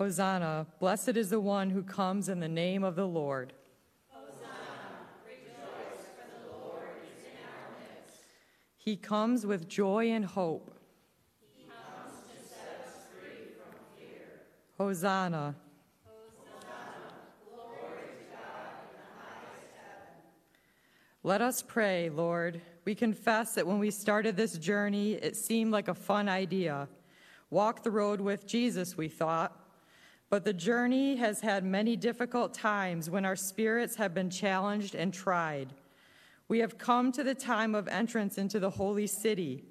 Hosanna, 0.00 0.66
blessed 0.78 1.18
is 1.18 1.28
the 1.28 1.40
one 1.40 1.68
who 1.68 1.82
comes 1.82 2.30
in 2.30 2.40
the 2.40 2.48
name 2.48 2.82
of 2.82 2.96
the 2.96 3.04
Lord. 3.04 3.52
Hosanna, 4.08 4.48
rejoice, 5.26 6.06
for 6.16 6.24
the 6.40 6.56
Lord 6.56 6.88
is 7.02 7.22
in 7.26 7.36
our 7.44 7.68
midst. 7.78 8.22
He 8.78 8.96
comes 8.96 9.44
with 9.44 9.68
joy 9.68 10.10
and 10.10 10.24
hope. 10.24 10.74
He 11.54 11.64
comes 11.64 12.16
to 12.30 12.48
set 12.48 12.82
us 12.88 13.08
free 13.12 13.52
from 13.52 13.74
fear. 13.98 14.40
Hosanna. 14.78 15.54
Hosanna, 16.06 17.12
glory 17.44 18.00
to 18.08 18.32
God 18.32 18.72
in 18.80 18.96
the 18.96 19.04
highest 19.20 19.74
heaven. 19.76 20.22
Let 21.24 21.42
us 21.42 21.60
pray, 21.60 22.08
Lord. 22.08 22.62
We 22.86 22.94
confess 22.94 23.52
that 23.52 23.66
when 23.66 23.78
we 23.78 23.90
started 23.90 24.34
this 24.34 24.56
journey, 24.56 25.12
it 25.12 25.36
seemed 25.36 25.72
like 25.72 25.88
a 25.88 25.94
fun 25.94 26.26
idea. 26.26 26.88
Walk 27.50 27.82
the 27.82 27.90
road 27.90 28.22
with 28.22 28.46
Jesus, 28.46 28.96
we 28.96 29.08
thought. 29.08 29.59
But 30.30 30.44
the 30.44 30.52
journey 30.52 31.16
has 31.16 31.40
had 31.40 31.64
many 31.64 31.96
difficult 31.96 32.54
times 32.54 33.10
when 33.10 33.24
our 33.24 33.34
spirits 33.34 33.96
have 33.96 34.14
been 34.14 34.30
challenged 34.30 34.94
and 34.94 35.12
tried. 35.12 35.74
We 36.46 36.60
have 36.60 36.78
come 36.78 37.10
to 37.12 37.24
the 37.24 37.34
time 37.34 37.74
of 37.74 37.88
entrance 37.88 38.38
into 38.38 38.60
the 38.60 38.70
holy 38.70 39.08
city. 39.08 39.64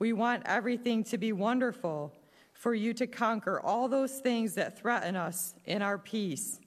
We 0.00 0.12
want 0.12 0.42
everything 0.44 1.04
to 1.04 1.18
be 1.18 1.32
wonderful, 1.32 2.12
for 2.52 2.74
you 2.74 2.92
to 2.94 3.06
conquer 3.06 3.60
all 3.60 3.88
those 3.88 4.18
things 4.18 4.54
that 4.54 4.76
threaten 4.76 5.14
us 5.14 5.54
in 5.66 5.82
our 5.82 5.98
peace. 5.98 6.60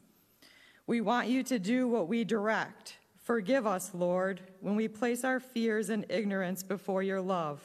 We 0.88 1.02
want 1.02 1.28
you 1.28 1.44
to 1.44 1.60
do 1.60 1.90
what 1.90 2.08
we 2.08 2.24
direct. 2.24 2.98
Forgive 3.22 3.68
us, 3.68 3.92
Lord, 3.94 4.42
when 4.62 4.76
we 4.76 4.88
place 4.88 5.24
our 5.26 5.40
fears 5.42 5.90
and 5.90 6.06
ignorance 6.10 6.64
before 6.64 7.04
your 7.04 7.22
love. 7.22 7.62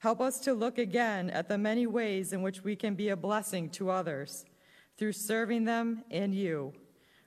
Help 0.00 0.20
us 0.20 0.38
to 0.40 0.52
look 0.52 0.78
again 0.78 1.30
at 1.30 1.48
the 1.48 1.56
many 1.56 1.86
ways 1.86 2.32
in 2.32 2.42
which 2.42 2.64
we 2.64 2.74
can 2.74 2.94
be 2.94 3.08
a 3.08 3.16
blessing 3.16 3.70
to 3.70 3.88
others 3.90 4.44
through 4.98 5.12
serving 5.12 5.64
them 5.64 6.04
and 6.10 6.34
you. 6.34 6.72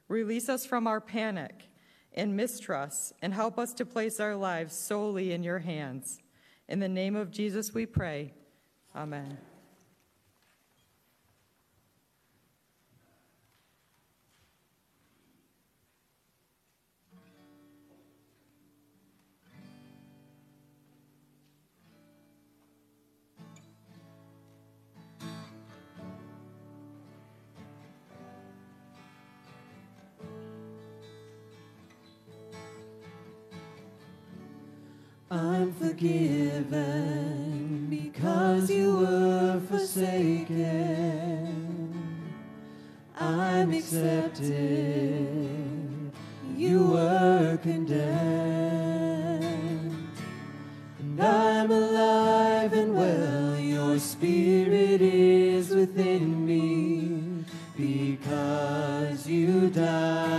Release 0.08 0.50
us 0.50 0.66
from 0.66 0.88
our 0.88 1.02
panic 1.02 1.70
and 2.14 2.36
mistrust 2.36 3.14
and 3.22 3.34
help 3.34 3.58
us 3.60 3.74
to 3.74 3.86
place 3.86 4.20
our 4.20 4.36
lives 4.36 4.78
solely 4.78 5.32
in 5.32 5.44
your 5.44 5.60
hands. 5.60 6.20
In 6.68 6.80
the 6.80 6.88
name 6.88 7.16
of 7.16 7.32
Jesus 7.32 7.74
we 7.74 7.86
pray. 7.86 8.34
Amen. 8.96 9.38
I'm 35.36 35.74
forgiven 35.74 36.78
because 37.90 38.72
you 38.72 39.00
were 39.00 39.60
forsaken. 39.70 40.64
I'm 43.20 43.74
accepted. 43.74 44.54
You 46.56 46.88
were 46.88 47.58
condemned. 47.62 48.08
And 51.00 51.22
I'm 51.22 51.70
alive 51.70 52.72
and 52.72 52.96
well. 52.96 53.60
Your 53.60 54.00
spirit 54.00 55.02
is 55.02 55.72
within 55.72 56.46
me 56.46 57.44
because 57.76 59.28
you 59.28 59.70
died 59.70 60.35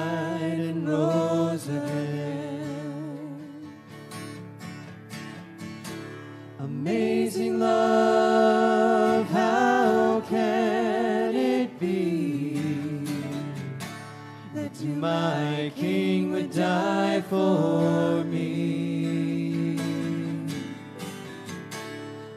for 17.29 18.25
me? 18.25 19.79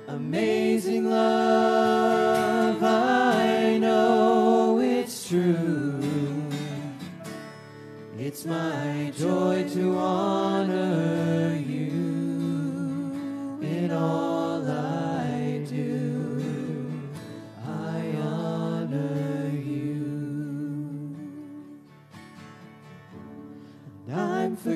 Amazing 0.08 1.10
love, 1.10 2.82
I 2.82 3.78
know 3.80 4.80
it's 4.80 5.28
true. 5.28 5.99
It's 8.17 8.45
my 8.45 9.12
joy 9.17 9.59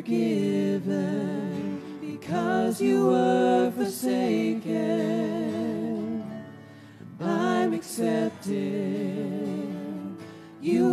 forgiven 0.04 1.82
because 2.02 2.82
you 2.82 3.08
were 3.08 3.72
forsaken. 3.72 4.74
I'm 7.22 7.74
accepted. 7.74 8.52
you 10.62 10.92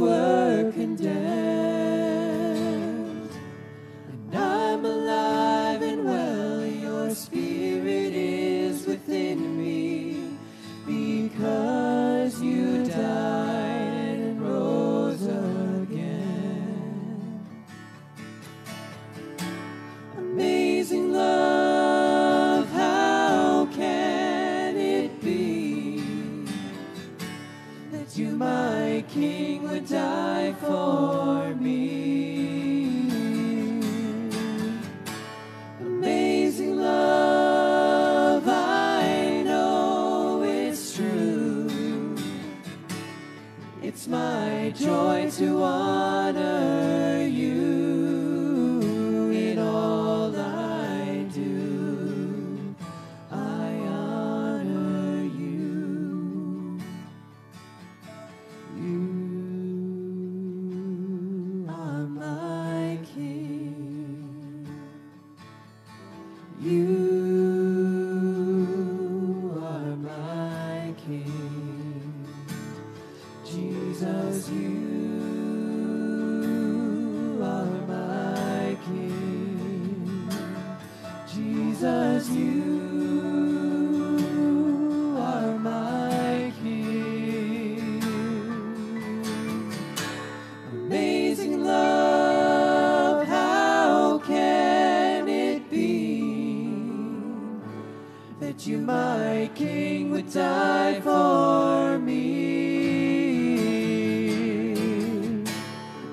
that 98.40 98.66
you, 98.66 98.78
my 98.78 99.50
King, 99.54 100.10
would 100.12 100.32
die 100.32 100.98
for 101.02 101.98
me? 101.98 102.30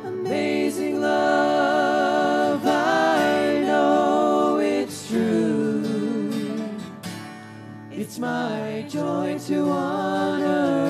Amazing 0.04 1.00
love, 1.00 2.66
I 2.66 3.62
know 3.62 4.60
it's 4.62 5.08
true. 5.08 6.70
It's 7.90 8.20
my 8.20 8.86
joy 8.90 9.40
to 9.48 9.70
honor 9.70 10.87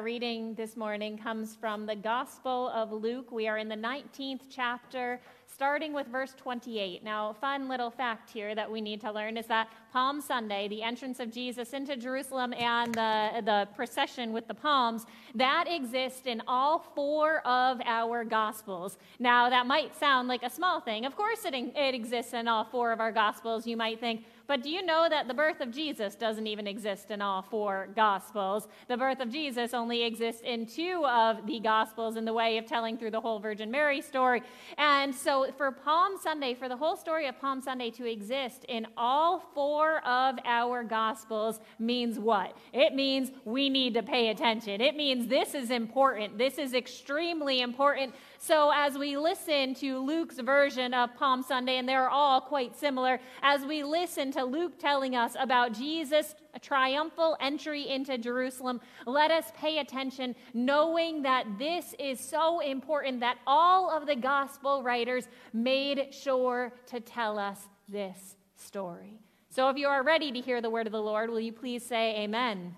our 0.00 0.04
reading 0.04 0.54
this 0.54 0.78
morning 0.78 1.18
comes 1.18 1.54
from 1.54 1.84
the 1.84 1.94
Gospel 1.94 2.70
of 2.70 2.90
Luke. 2.90 3.30
We 3.30 3.46
are 3.48 3.58
in 3.58 3.68
the 3.68 3.76
19th 3.76 4.44
chapter, 4.48 5.20
starting 5.60 5.92
with 5.92 6.06
verse 6.06 6.32
28. 6.38 7.04
Now, 7.04 7.34
fun 7.34 7.68
little 7.68 7.90
fact 7.90 8.30
here 8.30 8.54
that 8.54 8.70
we 8.70 8.80
need 8.80 8.98
to 9.02 9.12
learn 9.12 9.36
is 9.36 9.44
that 9.48 9.68
Palm 9.92 10.22
Sunday, 10.22 10.68
the 10.68 10.82
entrance 10.82 11.20
of 11.20 11.30
Jesus 11.30 11.74
into 11.74 11.96
Jerusalem 11.96 12.54
and 12.54 12.94
the, 12.94 13.42
the 13.44 13.68
procession 13.76 14.32
with 14.32 14.48
the 14.48 14.54
palms, 14.54 15.04
that 15.34 15.66
exists 15.68 16.22
in 16.24 16.40
all 16.48 16.78
four 16.78 17.46
of 17.46 17.78
our 17.84 18.24
Gospels. 18.24 18.96
Now, 19.18 19.50
that 19.50 19.66
might 19.66 19.94
sound 19.94 20.28
like 20.28 20.42
a 20.42 20.48
small 20.48 20.80
thing. 20.80 21.04
Of 21.04 21.14
course, 21.14 21.44
it, 21.44 21.52
it 21.52 21.94
exists 21.94 22.32
in 22.32 22.48
all 22.48 22.64
four 22.64 22.90
of 22.90 22.98
our 22.98 23.12
Gospels, 23.12 23.66
you 23.66 23.76
might 23.76 24.00
think. 24.00 24.24
But 24.46 24.64
do 24.64 24.68
you 24.68 24.84
know 24.84 25.06
that 25.08 25.28
the 25.28 25.34
birth 25.34 25.60
of 25.60 25.70
Jesus 25.70 26.16
doesn't 26.16 26.48
even 26.48 26.66
exist 26.66 27.12
in 27.12 27.22
all 27.22 27.40
four 27.40 27.88
Gospels? 27.94 28.66
The 28.88 28.96
birth 28.96 29.20
of 29.20 29.30
Jesus 29.30 29.74
only 29.74 30.02
exists 30.02 30.42
in 30.44 30.66
two 30.66 31.04
of 31.06 31.46
the 31.46 31.60
Gospels 31.60 32.16
in 32.16 32.24
the 32.24 32.32
way 32.32 32.58
of 32.58 32.66
telling 32.66 32.98
through 32.98 33.12
the 33.12 33.20
whole 33.20 33.38
Virgin 33.38 33.70
Mary 33.70 34.00
story. 34.00 34.42
And 34.76 35.14
so 35.14 35.49
for 35.56 35.70
Palm 35.72 36.12
Sunday, 36.22 36.54
for 36.54 36.68
the 36.68 36.76
whole 36.76 36.96
story 36.96 37.26
of 37.26 37.40
Palm 37.40 37.60
Sunday 37.60 37.90
to 37.92 38.04
exist 38.04 38.64
in 38.68 38.86
all 38.96 39.40
four 39.54 40.06
of 40.06 40.36
our 40.44 40.84
Gospels 40.84 41.60
means 41.78 42.18
what? 42.18 42.56
It 42.72 42.94
means 42.94 43.30
we 43.44 43.68
need 43.68 43.94
to 43.94 44.02
pay 44.02 44.28
attention. 44.28 44.80
It 44.80 44.96
means 44.96 45.26
this 45.26 45.54
is 45.54 45.70
important. 45.70 46.38
This 46.38 46.58
is 46.58 46.74
extremely 46.74 47.60
important. 47.60 48.14
So 48.42 48.72
as 48.74 48.96
we 48.96 49.18
listen 49.18 49.74
to 49.74 49.98
Luke's 49.98 50.38
version 50.38 50.94
of 50.94 51.14
Palm 51.14 51.42
Sunday, 51.42 51.76
and 51.76 51.86
they're 51.86 52.08
all 52.08 52.40
quite 52.40 52.74
similar, 52.74 53.20
as 53.42 53.66
we 53.66 53.84
listen 53.84 54.32
to 54.32 54.44
Luke 54.44 54.78
telling 54.78 55.14
us 55.14 55.36
about 55.38 55.74
Jesus' 55.74 56.34
triumphal 56.62 57.36
entry 57.38 57.86
into 57.86 58.16
Jerusalem, 58.16 58.80
let 59.04 59.30
us 59.30 59.52
pay 59.54 59.76
attention, 59.80 60.34
knowing 60.54 61.20
that 61.20 61.58
this 61.58 61.94
is 61.98 62.18
so 62.18 62.60
important 62.60 63.20
that 63.20 63.36
all 63.46 63.90
of 63.90 64.06
the 64.06 64.16
gospel 64.16 64.82
writers 64.82 65.28
made 65.52 66.14
sure 66.14 66.72
to 66.86 66.98
tell 66.98 67.38
us 67.38 67.68
this 67.90 68.36
story. 68.56 69.20
So 69.50 69.68
if 69.68 69.76
you 69.76 69.86
are 69.86 70.02
ready 70.02 70.32
to 70.32 70.40
hear 70.40 70.62
the 70.62 70.70
word 70.70 70.86
of 70.86 70.92
the 70.92 71.02
Lord, 71.02 71.28
will 71.28 71.40
you 71.40 71.52
please 71.52 71.84
say 71.84 72.22
amen? 72.22 72.74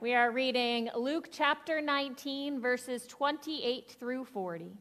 We 0.00 0.14
are 0.14 0.30
reading 0.30 0.90
Luke 0.94 1.28
chapter 1.32 1.80
19, 1.80 2.60
verses 2.60 3.04
28 3.08 3.96
through 3.98 4.26
40. 4.26 4.76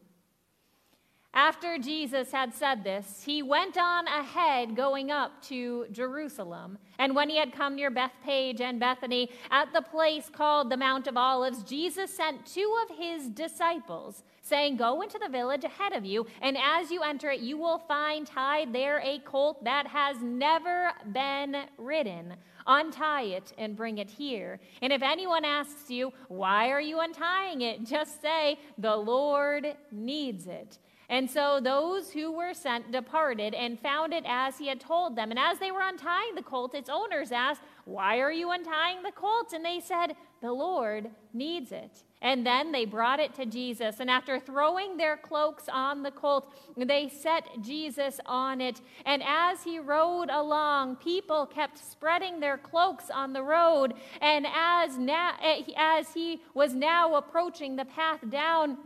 After 1.33 1.79
Jesus 1.79 2.31
had 2.31 2.53
said 2.53 2.83
this, 2.83 3.23
he 3.25 3.41
went 3.41 3.79
on 3.79 4.07
ahead 4.07 4.75
going 4.75 5.09
up 5.09 5.41
to 5.43 5.87
Jerusalem. 5.91 6.77
And 6.99 7.15
when 7.15 7.29
he 7.29 7.37
had 7.37 7.51
come 7.51 7.75
near 7.75 7.89
Bethphage 7.89 8.61
and 8.61 8.79
Bethany, 8.79 9.31
at 9.49 9.73
the 9.73 9.81
place 9.81 10.29
called 10.29 10.69
the 10.69 10.77
Mount 10.77 11.07
of 11.07 11.17
Olives, 11.17 11.63
Jesus 11.63 12.15
sent 12.15 12.45
two 12.45 12.75
of 12.83 12.95
his 12.95 13.27
disciples, 13.27 14.23
saying, 14.43 14.77
Go 14.77 15.01
into 15.01 15.17
the 15.17 15.31
village 15.31 15.63
ahead 15.63 15.93
of 15.93 16.05
you, 16.05 16.27
and 16.41 16.57
as 16.57 16.91
you 16.91 17.01
enter 17.01 17.31
it, 17.31 17.39
you 17.39 17.57
will 17.57 17.79
find 17.79 18.27
tied 18.27 18.71
there 18.71 18.99
a 19.03 19.17
colt 19.19 19.63
that 19.63 19.87
has 19.87 20.21
never 20.21 20.91
been 21.11 21.65
ridden. 21.79 22.35
Untie 22.67 23.23
it 23.23 23.53
and 23.57 23.75
bring 23.75 23.97
it 23.97 24.09
here. 24.09 24.59
And 24.81 24.91
if 24.91 25.01
anyone 25.01 25.45
asks 25.45 25.89
you, 25.89 26.11
Why 26.27 26.69
are 26.69 26.81
you 26.81 26.99
untying 26.99 27.61
it? 27.61 27.83
just 27.85 28.21
say, 28.21 28.59
The 28.77 28.95
Lord 28.95 29.75
needs 29.91 30.47
it. 30.47 30.77
And 31.09 31.31
so 31.31 31.61
those 31.61 32.11
who 32.11 32.31
were 32.33 32.53
sent 32.53 32.91
departed 32.91 33.53
and 33.53 33.79
found 33.79 34.13
it 34.13 34.25
as 34.27 34.57
he 34.57 34.67
had 34.67 34.81
told 34.81 35.15
them. 35.15 35.31
And 35.31 35.39
as 35.39 35.57
they 35.57 35.71
were 35.71 35.81
untying 35.81 36.35
the 36.35 36.41
colt, 36.41 36.75
its 36.75 36.89
owners 36.89 37.31
asked, 37.31 37.61
Why 37.85 38.19
are 38.19 38.31
you 38.31 38.51
untying 38.51 39.03
the 39.03 39.13
colt? 39.13 39.53
And 39.53 39.63
they 39.63 39.79
said, 39.79 40.17
The 40.41 40.51
Lord 40.51 41.09
needs 41.33 41.71
it. 41.71 42.03
And 42.21 42.45
then 42.45 42.71
they 42.71 42.85
brought 42.85 43.19
it 43.19 43.35
to 43.35 43.45
Jesus. 43.45 43.99
And 43.99 44.09
after 44.09 44.39
throwing 44.39 44.97
their 44.97 45.17
cloaks 45.17 45.65
on 45.71 46.01
the 46.01 46.09
colt, 46.11 46.51
they 46.75 47.09
set 47.09 47.61
Jesus 47.61 48.19
on 48.25 48.59
it. 48.59 48.81
And 49.05 49.21
as 49.23 49.63
he 49.63 49.77
rode 49.77 50.29
along, 50.31 50.95
people 50.95 51.45
kept 51.45 51.77
spreading 51.77 52.39
their 52.39 52.57
cloaks 52.57 53.11
on 53.11 53.33
the 53.33 53.43
road. 53.43 53.93
And 54.19 54.47
as, 54.47 54.97
now, 54.97 55.35
eh, 55.43 55.61
as 55.77 56.13
he 56.13 56.41
was 56.55 56.73
now 56.73 57.15
approaching 57.15 57.75
the 57.75 57.85
path 57.85 58.19
down, 58.29 58.77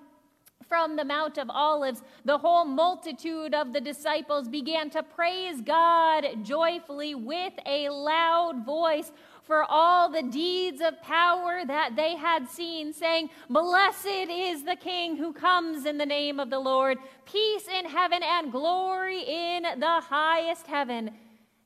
from 0.72 0.96
the 0.96 1.04
Mount 1.04 1.38
of 1.38 1.50
Olives, 1.50 2.02
the 2.24 2.38
whole 2.38 2.64
multitude 2.64 3.54
of 3.54 3.74
the 3.74 3.82
disciples 3.82 4.48
began 4.48 4.90
to 4.92 5.04
praise 5.04 5.60
God 5.60 6.26
joyfully 6.44 7.14
with 7.14 7.52
a 7.66 7.90
loud 7.90 8.66
voice 8.66 9.12
for 9.44 9.64
all 9.64 10.10
the 10.10 10.24
deeds 10.24 10.82
of 10.82 11.02
power 11.02 11.62
that 11.66 11.96
they 11.96 12.16
had 12.16 12.48
seen, 12.48 12.94
saying, 12.94 13.30
Blessed 13.50 14.30
is 14.30 14.64
the 14.64 14.76
King 14.76 15.18
who 15.18 15.34
comes 15.34 15.86
in 15.86 15.98
the 15.98 16.06
name 16.06 16.40
of 16.40 16.50
the 16.50 16.60
Lord, 16.60 16.98
peace 17.26 17.68
in 17.68 17.86
heaven 17.86 18.22
and 18.24 18.52
glory 18.52 19.22
in 19.22 19.64
the 19.80 20.02
highest 20.02 20.68
heaven. 20.68 21.12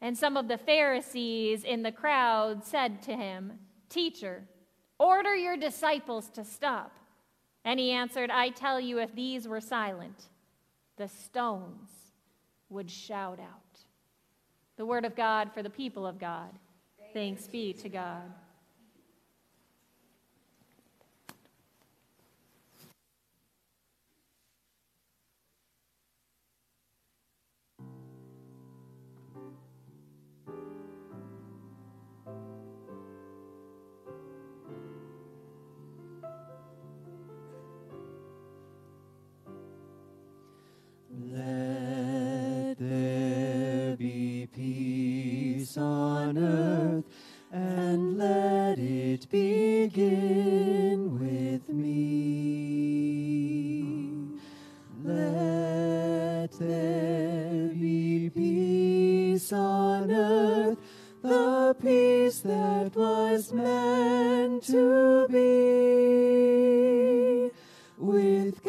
And 0.02 0.18
some 0.18 0.38
of 0.38 0.48
the 0.48 0.58
Pharisees 0.58 1.64
in 1.64 1.84
the 1.84 1.92
crowd 1.92 2.64
said 2.64 3.02
to 3.04 3.16
him, 3.16 3.54
Teacher, 3.90 4.44
order 5.00 5.36
your 5.36 5.58
disciples 5.58 6.30
to 6.30 6.44
stop. 6.44 6.96
And 7.64 7.80
he 7.80 7.92
answered, 7.92 8.30
I 8.30 8.50
tell 8.50 8.80
you, 8.80 9.00
if 9.00 9.14
these 9.16 9.48
were 9.48 9.62
silent, 9.62 10.26
the 10.98 11.08
stones 11.08 11.90
would 12.70 12.90
shout 12.90 13.40
out. 13.40 13.80
The 14.78 14.86
word 14.86 15.06
of 15.06 15.16
God 15.16 15.52
for 15.54 15.64
the 15.64 15.70
people 15.70 16.06
of 16.06 16.20
God. 16.20 16.50
Thanks 17.16 17.48
be 17.48 17.72
to 17.72 17.88
God. 17.88 18.45
On 45.78 46.38
earth, 46.38 47.06
and 47.52 48.18
let 48.18 48.78
it 48.80 49.30
begin 49.30 51.20
with 51.20 51.70
me. 51.70 53.06
Let 55.04 56.52
there 56.60 57.70
be 57.70 58.30
peace 58.34 59.54
on 59.54 60.12
earth, 60.12 60.78
the 61.22 61.76
peace 61.82 62.40
that 62.40 62.96
was 62.96 63.54
meant 63.54 64.64
to 64.64 65.28
be 65.30 65.76
with 67.98 68.65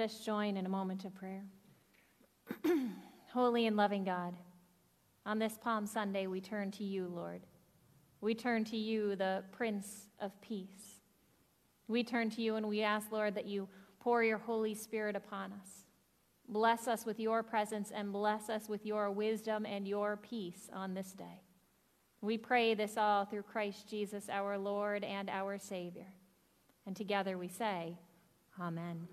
Let 0.00 0.08
us 0.08 0.20
join 0.20 0.56
in 0.56 0.64
a 0.64 0.70
moment 0.70 1.04
of 1.04 1.14
prayer. 1.14 1.44
Holy 3.34 3.66
and 3.66 3.76
loving 3.76 4.02
God, 4.02 4.34
on 5.26 5.38
this 5.38 5.58
Palm 5.62 5.84
Sunday, 5.84 6.26
we 6.26 6.40
turn 6.40 6.70
to 6.70 6.84
you, 6.84 7.06
Lord. 7.06 7.42
We 8.22 8.34
turn 8.34 8.64
to 8.64 8.78
you, 8.78 9.14
the 9.14 9.44
Prince 9.52 10.06
of 10.18 10.32
Peace. 10.40 11.02
We 11.86 12.02
turn 12.02 12.30
to 12.30 12.40
you 12.40 12.56
and 12.56 12.66
we 12.66 12.80
ask, 12.80 13.12
Lord, 13.12 13.34
that 13.34 13.44
you 13.44 13.68
pour 13.98 14.24
your 14.24 14.38
Holy 14.38 14.74
Spirit 14.74 15.16
upon 15.16 15.52
us. 15.52 15.84
Bless 16.48 16.88
us 16.88 17.04
with 17.04 17.20
your 17.20 17.42
presence 17.42 17.92
and 17.94 18.10
bless 18.10 18.48
us 18.48 18.70
with 18.70 18.86
your 18.86 19.10
wisdom 19.10 19.66
and 19.66 19.86
your 19.86 20.16
peace 20.16 20.70
on 20.72 20.94
this 20.94 21.12
day. 21.12 21.42
We 22.22 22.38
pray 22.38 22.72
this 22.72 22.96
all 22.96 23.26
through 23.26 23.42
Christ 23.42 23.86
Jesus, 23.86 24.30
our 24.30 24.56
Lord 24.56 25.04
and 25.04 25.28
our 25.28 25.58
Savior. 25.58 26.08
And 26.86 26.96
together 26.96 27.36
we 27.36 27.48
say, 27.48 27.98
Amen. 28.58 29.06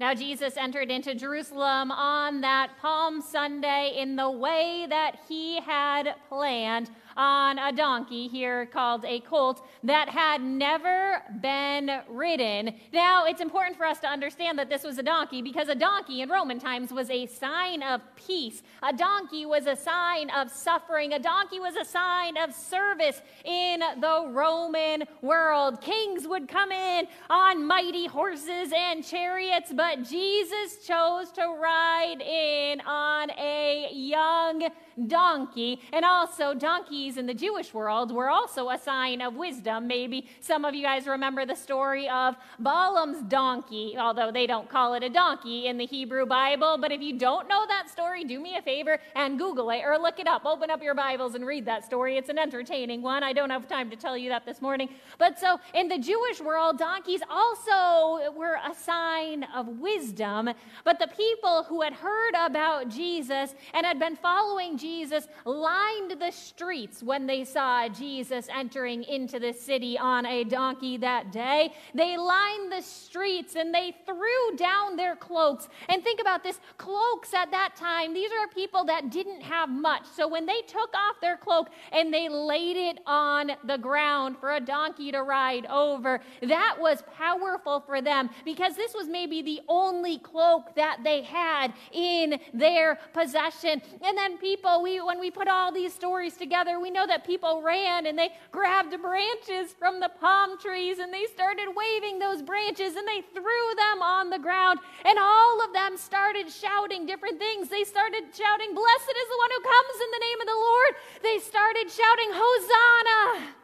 Now, 0.00 0.14
Jesus 0.14 0.56
entered 0.56 0.90
into 0.90 1.14
Jerusalem 1.14 1.90
on 1.90 2.40
that 2.40 2.70
Palm 2.80 3.20
Sunday 3.20 3.96
in 3.98 4.16
the 4.16 4.30
way 4.30 4.86
that 4.88 5.18
he 5.28 5.60
had 5.60 6.14
planned 6.26 6.88
on 7.20 7.58
a 7.58 7.70
donkey 7.70 8.28
here 8.28 8.64
called 8.64 9.04
a 9.04 9.20
colt 9.20 9.62
that 9.84 10.08
had 10.08 10.40
never 10.40 11.22
been 11.42 12.00
ridden. 12.08 12.74
Now, 12.94 13.26
it's 13.26 13.42
important 13.42 13.76
for 13.76 13.84
us 13.84 13.98
to 13.98 14.06
understand 14.06 14.58
that 14.58 14.70
this 14.70 14.84
was 14.84 14.96
a 14.96 15.02
donkey 15.02 15.42
because 15.42 15.68
a 15.68 15.74
donkey 15.74 16.22
in 16.22 16.30
Roman 16.30 16.58
times 16.58 16.92
was 16.92 17.10
a 17.10 17.26
sign 17.26 17.82
of 17.82 18.00
peace. 18.16 18.62
A 18.82 18.94
donkey 18.94 19.44
was 19.44 19.66
a 19.66 19.76
sign 19.76 20.30
of 20.30 20.50
suffering. 20.50 21.12
A 21.12 21.18
donkey 21.18 21.60
was 21.60 21.76
a 21.76 21.84
sign 21.84 22.38
of 22.38 22.54
service 22.54 23.20
in 23.44 23.80
the 24.00 24.26
Roman 24.30 25.04
world. 25.20 25.82
Kings 25.82 26.26
would 26.26 26.48
come 26.48 26.72
in 26.72 27.06
on 27.28 27.66
mighty 27.66 28.06
horses 28.06 28.72
and 28.74 29.04
chariots, 29.04 29.74
but 29.76 30.04
Jesus 30.04 30.86
chose 30.86 31.30
to 31.32 31.42
ride 31.60 32.22
in 32.22 32.80
on 32.80 33.30
a 33.32 33.90
young 33.92 34.70
donkey. 35.08 35.80
And 35.92 36.04
also, 36.04 36.54
donkeys 36.54 37.16
in 37.16 37.26
the 37.26 37.34
Jewish 37.34 37.72
world 37.72 38.12
were 38.12 38.28
also 38.28 38.70
a 38.70 38.78
sign 38.78 39.20
of 39.20 39.34
wisdom. 39.34 39.86
Maybe 39.86 40.26
some 40.40 40.64
of 40.64 40.74
you 40.74 40.82
guys 40.82 41.06
remember 41.06 41.46
the 41.46 41.54
story 41.54 42.08
of 42.08 42.36
Balaam's 42.58 43.22
donkey, 43.22 43.96
although 43.98 44.30
they 44.30 44.46
don't 44.46 44.68
call 44.68 44.94
it 44.94 45.02
a 45.02 45.08
donkey 45.08 45.66
in 45.66 45.78
the 45.78 45.86
Hebrew 45.86 46.26
Bible. 46.26 46.78
But 46.78 46.92
if 46.92 47.00
you 47.00 47.18
don't 47.18 47.48
know 47.48 47.64
that 47.66 47.88
story, 47.88 48.24
do 48.24 48.40
me 48.40 48.56
a 48.56 48.62
favor 48.62 48.98
and 49.14 49.38
Google 49.38 49.70
it 49.70 49.82
or 49.84 49.98
look 49.98 50.18
it 50.18 50.26
up. 50.26 50.44
Open 50.44 50.70
up 50.70 50.82
your 50.82 50.94
Bibles 50.94 51.34
and 51.34 51.46
read 51.46 51.64
that 51.66 51.84
story. 51.84 52.16
It's 52.16 52.28
an 52.28 52.38
entertaining 52.38 53.02
one. 53.02 53.22
I 53.22 53.32
don't 53.32 53.50
have 53.50 53.68
time 53.68 53.90
to 53.90 53.96
tell 53.96 54.16
you 54.16 54.28
that 54.30 54.44
this 54.44 54.60
morning. 54.60 54.88
But 55.18 55.38
so 55.38 55.58
in 55.74 55.88
the 55.88 55.98
Jewish 55.98 56.40
world, 56.40 56.78
donkeys 56.78 57.22
also 57.30 58.32
were 58.32 58.58
a 58.68 58.74
sign 58.74 59.44
of 59.54 59.66
wisdom. 59.68 60.50
But 60.84 60.98
the 60.98 61.08
people 61.08 61.64
who 61.64 61.82
had 61.82 61.92
heard 61.92 62.34
about 62.34 62.88
Jesus 62.88 63.54
and 63.74 63.86
had 63.86 63.98
been 63.98 64.16
following 64.16 64.76
Jesus 64.76 64.89
Jesus 64.90 65.28
lined 65.44 66.20
the 66.20 66.32
streets 66.32 67.00
when 67.00 67.24
they 67.24 67.44
saw 67.44 67.88
Jesus 67.88 68.48
entering 68.52 69.04
into 69.04 69.38
the 69.38 69.52
city 69.52 69.96
on 69.96 70.26
a 70.26 70.42
donkey 70.42 70.96
that 70.96 71.30
day. 71.30 71.72
They 71.94 72.16
lined 72.16 72.72
the 72.72 72.82
streets 72.82 73.54
and 73.54 73.72
they 73.72 73.94
threw 74.04 74.56
down 74.56 74.96
their 74.96 75.14
cloaks. 75.14 75.68
And 75.88 76.02
think 76.02 76.20
about 76.20 76.42
this 76.42 76.58
cloaks 76.76 77.32
at 77.32 77.52
that 77.52 77.76
time, 77.76 78.12
these 78.14 78.32
are 78.32 78.48
people 78.48 78.84
that 78.86 79.10
didn't 79.10 79.42
have 79.42 79.68
much. 79.68 80.06
So 80.16 80.26
when 80.26 80.44
they 80.44 80.60
took 80.62 80.92
off 80.94 81.20
their 81.20 81.36
cloak 81.36 81.68
and 81.92 82.12
they 82.12 82.28
laid 82.28 82.76
it 82.76 82.98
on 83.06 83.52
the 83.64 83.78
ground 83.78 84.38
for 84.40 84.56
a 84.56 84.60
donkey 84.60 85.12
to 85.12 85.22
ride 85.22 85.66
over, 85.66 86.20
that 86.42 86.76
was 86.80 87.04
powerful 87.16 87.78
for 87.80 88.02
them 88.02 88.28
because 88.44 88.74
this 88.74 88.92
was 88.92 89.06
maybe 89.06 89.40
the 89.40 89.60
only 89.68 90.18
cloak 90.18 90.74
that 90.74 90.98
they 91.04 91.22
had 91.22 91.72
in 91.92 92.40
their 92.52 92.98
possession. 93.12 93.80
And 94.02 94.18
then 94.18 94.36
people, 94.38 94.79
we 94.82 95.00
when 95.00 95.18
we 95.20 95.30
put 95.30 95.48
all 95.48 95.72
these 95.72 95.92
stories 95.92 96.36
together, 96.36 96.80
we 96.80 96.90
know 96.90 97.06
that 97.06 97.26
people 97.26 97.62
ran 97.62 98.06
and 98.06 98.18
they 98.18 98.30
grabbed 98.52 98.94
branches 99.00 99.74
from 99.78 100.00
the 100.00 100.10
palm 100.20 100.58
trees 100.58 100.98
and 100.98 101.12
they 101.12 101.26
started 101.26 101.68
waving 101.74 102.18
those 102.18 102.42
branches 102.42 102.96
and 102.96 103.06
they 103.06 103.22
threw 103.32 103.66
them 103.76 104.02
on 104.02 104.30
the 104.30 104.38
ground. 104.38 104.80
And 105.04 105.18
all 105.18 105.64
of 105.64 105.72
them 105.72 105.96
started 105.96 106.50
shouting 106.50 107.06
different 107.06 107.38
things. 107.38 107.68
They 107.68 107.84
started 107.84 108.24
shouting, 108.32 108.74
Blessed 108.74 109.16
is 109.16 109.28
the 109.28 109.38
one 109.38 109.50
who 109.54 109.62
comes 109.62 109.96
in 110.00 110.10
the 110.10 110.24
name 110.24 110.40
of 110.40 110.46
the 110.46 110.60
Lord. 110.60 110.92
They 111.22 111.38
started 111.38 111.90
shouting, 111.90 112.30
Hosanna, 112.32 113.54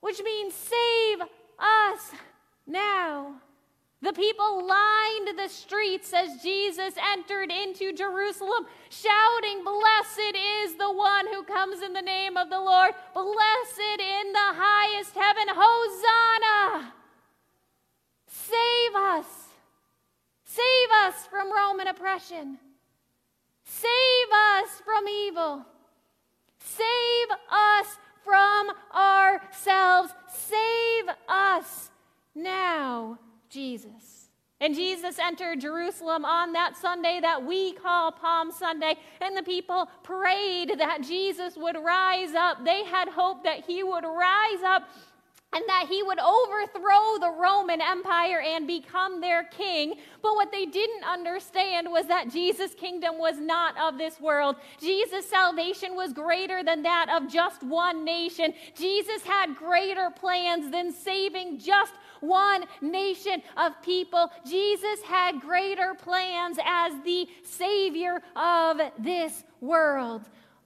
which 0.00 0.22
means 0.22 0.54
save 0.54 1.28
us 1.58 2.12
now. 2.66 3.40
The 4.04 4.12
people 4.12 4.66
lined 4.66 5.38
the 5.38 5.48
streets 5.48 6.12
as 6.12 6.42
Jesus 6.42 6.92
entered 7.14 7.50
into 7.50 7.90
Jerusalem, 7.90 8.66
shouting, 8.90 9.64
Blessed 9.64 10.36
is 10.36 10.74
the 10.74 10.92
one 10.92 11.26
who 11.32 11.42
comes 11.42 11.80
in 11.80 11.94
the 11.94 12.02
name 12.02 12.36
of 12.36 12.50
the 12.50 12.60
Lord. 12.60 12.90
Blessed 13.14 14.00
in 14.00 14.32
the 14.34 14.52
highest 14.52 15.14
heaven. 15.14 15.44
Hosanna! 15.48 16.92
Save 18.26 18.94
us. 18.94 19.26
Save 20.44 20.90
us 21.06 21.24
from 21.30 21.50
Roman 21.50 21.86
oppression. 21.86 22.58
Save 23.64 24.32
us 24.34 24.82
from 24.84 25.08
evil. 25.08 25.64
Save 26.58 27.28
us 27.50 27.96
from 28.22 28.70
ourselves. 28.94 30.12
Save 30.28 31.06
us 31.26 31.88
now 32.34 33.18
Jesus. 33.54 34.28
And 34.60 34.74
Jesus 34.74 35.18
entered 35.18 35.60
Jerusalem 35.60 36.24
on 36.24 36.52
that 36.52 36.76
Sunday 36.76 37.20
that 37.20 37.44
we 37.44 37.72
call 37.74 38.12
Palm 38.12 38.50
Sunday, 38.50 38.96
and 39.20 39.36
the 39.36 39.42
people 39.42 39.88
prayed 40.02 40.78
that 40.78 41.02
Jesus 41.02 41.56
would 41.56 41.76
rise 41.76 42.34
up. 42.34 42.64
They 42.64 42.84
had 42.84 43.08
hope 43.08 43.44
that 43.44 43.64
he 43.66 43.82
would 43.82 44.04
rise 44.04 44.62
up 44.64 44.88
and 45.54 45.62
that 45.68 45.86
he 45.88 46.02
would 46.02 46.18
overthrow 46.18 47.18
the 47.20 47.32
Roman 47.40 47.80
Empire 47.80 48.40
and 48.40 48.66
become 48.66 49.20
their 49.20 49.44
king. 49.44 49.94
But 50.20 50.34
what 50.34 50.50
they 50.50 50.66
didn't 50.66 51.04
understand 51.04 51.88
was 51.90 52.06
that 52.06 52.28
Jesus' 52.28 52.74
kingdom 52.74 53.18
was 53.18 53.38
not 53.38 53.78
of 53.78 53.96
this 53.96 54.20
world. 54.20 54.56
Jesus' 54.80 55.28
salvation 55.28 55.94
was 55.94 56.12
greater 56.12 56.64
than 56.64 56.82
that 56.82 57.08
of 57.08 57.30
just 57.30 57.62
one 57.62 58.04
nation. 58.04 58.52
Jesus 58.76 59.22
had 59.22 59.54
greater 59.54 60.10
plans 60.10 60.72
than 60.72 60.92
saving 60.92 61.60
just 61.60 61.92
one 62.26 62.64
nation 62.80 63.42
of 63.56 63.72
people. 63.82 64.30
Jesus 64.46 65.02
had 65.02 65.40
greater 65.40 65.94
plans 65.94 66.58
as 66.64 66.92
the 67.04 67.28
Savior 67.42 68.22
of 68.36 68.80
this 68.98 69.44
world. 69.60 70.22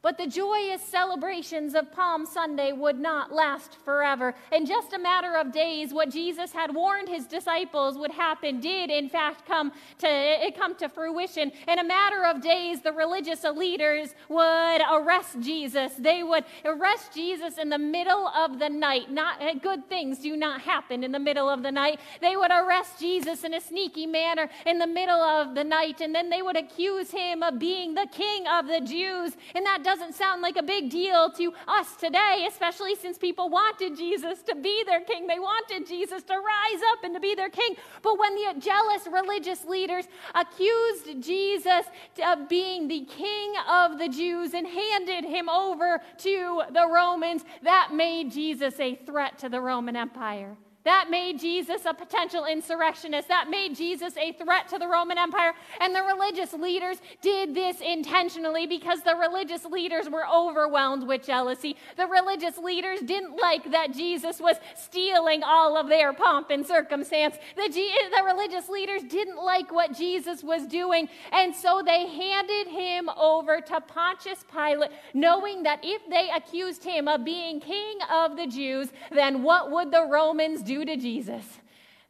But 0.08 0.16
the 0.16 0.26
joyous 0.26 0.80
celebrations 0.80 1.74
of 1.74 1.92
Palm 1.92 2.24
Sunday 2.24 2.72
would 2.72 2.98
not 2.98 3.30
last 3.30 3.76
forever. 3.84 4.34
In 4.50 4.64
just 4.64 4.94
a 4.94 4.98
matter 4.98 5.36
of 5.36 5.52
days, 5.52 5.92
what 5.92 6.08
Jesus 6.08 6.50
had 6.50 6.74
warned 6.74 7.10
his 7.10 7.26
disciples 7.26 7.98
would 7.98 8.12
happen 8.12 8.58
did, 8.58 8.88
in 8.88 9.10
fact, 9.10 9.44
come 9.44 9.70
to, 9.98 10.50
come 10.56 10.74
to 10.76 10.88
fruition. 10.88 11.52
In 11.68 11.78
a 11.78 11.84
matter 11.84 12.24
of 12.24 12.40
days, 12.40 12.80
the 12.80 12.90
religious 12.90 13.44
leaders 13.44 14.14
would 14.30 14.80
arrest 14.90 15.40
Jesus. 15.40 15.92
They 15.98 16.22
would 16.22 16.44
arrest 16.64 17.12
Jesus 17.12 17.58
in 17.58 17.68
the 17.68 17.76
middle 17.76 18.28
of 18.28 18.58
the 18.58 18.70
night. 18.70 19.10
Not, 19.10 19.42
eh, 19.42 19.56
good 19.60 19.90
things 19.90 20.20
do 20.20 20.38
not 20.38 20.62
happen 20.62 21.04
in 21.04 21.12
the 21.12 21.18
middle 21.18 21.50
of 21.50 21.62
the 21.62 21.70
night. 21.70 22.00
They 22.22 22.34
would 22.34 22.50
arrest 22.50 22.98
Jesus 22.98 23.44
in 23.44 23.52
a 23.52 23.60
sneaky 23.60 24.06
manner 24.06 24.48
in 24.64 24.78
the 24.78 24.86
middle 24.86 25.20
of 25.20 25.54
the 25.54 25.64
night, 25.64 26.00
and 26.00 26.14
then 26.14 26.30
they 26.30 26.40
would 26.40 26.56
accuse 26.56 27.10
him 27.10 27.42
of 27.42 27.58
being 27.58 27.92
the 27.92 28.08
king 28.10 28.46
of 28.46 28.66
the 28.66 28.80
Jews. 28.80 29.36
And 29.54 29.66
that 29.66 29.84
doesn't 29.84 29.97
sound 30.14 30.42
like 30.42 30.56
a 30.56 30.62
big 30.62 30.90
deal 30.90 31.30
to 31.32 31.52
us 31.66 31.96
today, 31.96 32.46
especially 32.48 32.94
since 32.94 33.18
people 33.18 33.48
wanted 33.48 33.96
Jesus 33.96 34.42
to 34.42 34.54
be 34.54 34.84
their 34.84 35.00
king. 35.00 35.26
They 35.26 35.38
wanted 35.38 35.86
Jesus 35.86 36.22
to 36.24 36.34
rise 36.34 36.82
up 36.92 37.04
and 37.04 37.14
to 37.14 37.20
be 37.20 37.34
their 37.34 37.50
king. 37.50 37.74
But 38.02 38.18
when 38.18 38.34
the 38.34 38.60
jealous 38.60 39.06
religious 39.10 39.64
leaders 39.64 40.06
accused 40.34 41.22
Jesus 41.22 41.86
of 42.24 42.48
being 42.48 42.88
the 42.88 43.04
king 43.04 43.54
of 43.68 43.98
the 43.98 44.08
Jews 44.08 44.54
and 44.54 44.66
handed 44.66 45.24
him 45.24 45.48
over 45.48 46.00
to 46.18 46.62
the 46.72 46.88
Romans, 46.88 47.44
that 47.62 47.90
made 47.92 48.30
Jesus 48.30 48.78
a 48.80 48.94
threat 48.94 49.38
to 49.38 49.48
the 49.48 49.60
Roman 49.60 49.96
Empire. 49.96 50.56
That 50.88 51.10
made 51.10 51.38
Jesus 51.38 51.84
a 51.84 51.92
potential 51.92 52.46
insurrectionist. 52.46 53.28
That 53.28 53.50
made 53.50 53.76
Jesus 53.76 54.16
a 54.16 54.32
threat 54.32 54.68
to 54.68 54.78
the 54.78 54.88
Roman 54.88 55.18
Empire. 55.18 55.52
And 55.82 55.94
the 55.94 56.02
religious 56.02 56.54
leaders 56.54 56.96
did 57.20 57.54
this 57.54 57.82
intentionally 57.82 58.66
because 58.66 59.02
the 59.02 59.14
religious 59.14 59.66
leaders 59.66 60.08
were 60.08 60.26
overwhelmed 60.26 61.06
with 61.06 61.26
jealousy. 61.26 61.76
The 61.98 62.06
religious 62.06 62.56
leaders 62.56 63.00
didn't 63.00 63.36
like 63.36 63.70
that 63.70 63.92
Jesus 63.92 64.40
was 64.40 64.56
stealing 64.76 65.42
all 65.42 65.76
of 65.76 65.90
their 65.90 66.14
pomp 66.14 66.48
and 66.48 66.66
circumstance. 66.66 67.36
The, 67.54 67.68
G- 67.68 67.94
the 68.16 68.24
religious 68.24 68.70
leaders 68.70 69.02
didn't 69.02 69.44
like 69.44 69.70
what 69.70 69.92
Jesus 69.92 70.42
was 70.42 70.66
doing. 70.66 71.10
And 71.32 71.54
so 71.54 71.82
they 71.84 72.06
handed 72.06 72.66
him 72.68 73.10
over 73.10 73.60
to 73.60 73.82
Pontius 73.82 74.42
Pilate, 74.50 74.92
knowing 75.12 75.64
that 75.64 75.80
if 75.82 76.00
they 76.08 76.30
accused 76.34 76.82
him 76.82 77.08
of 77.08 77.26
being 77.26 77.60
king 77.60 77.98
of 78.10 78.38
the 78.38 78.46
Jews, 78.46 78.88
then 79.10 79.42
what 79.42 79.70
would 79.70 79.90
the 79.90 80.08
Romans 80.10 80.62
do? 80.62 80.77
To 80.84 80.96
Jesus, 80.96 81.44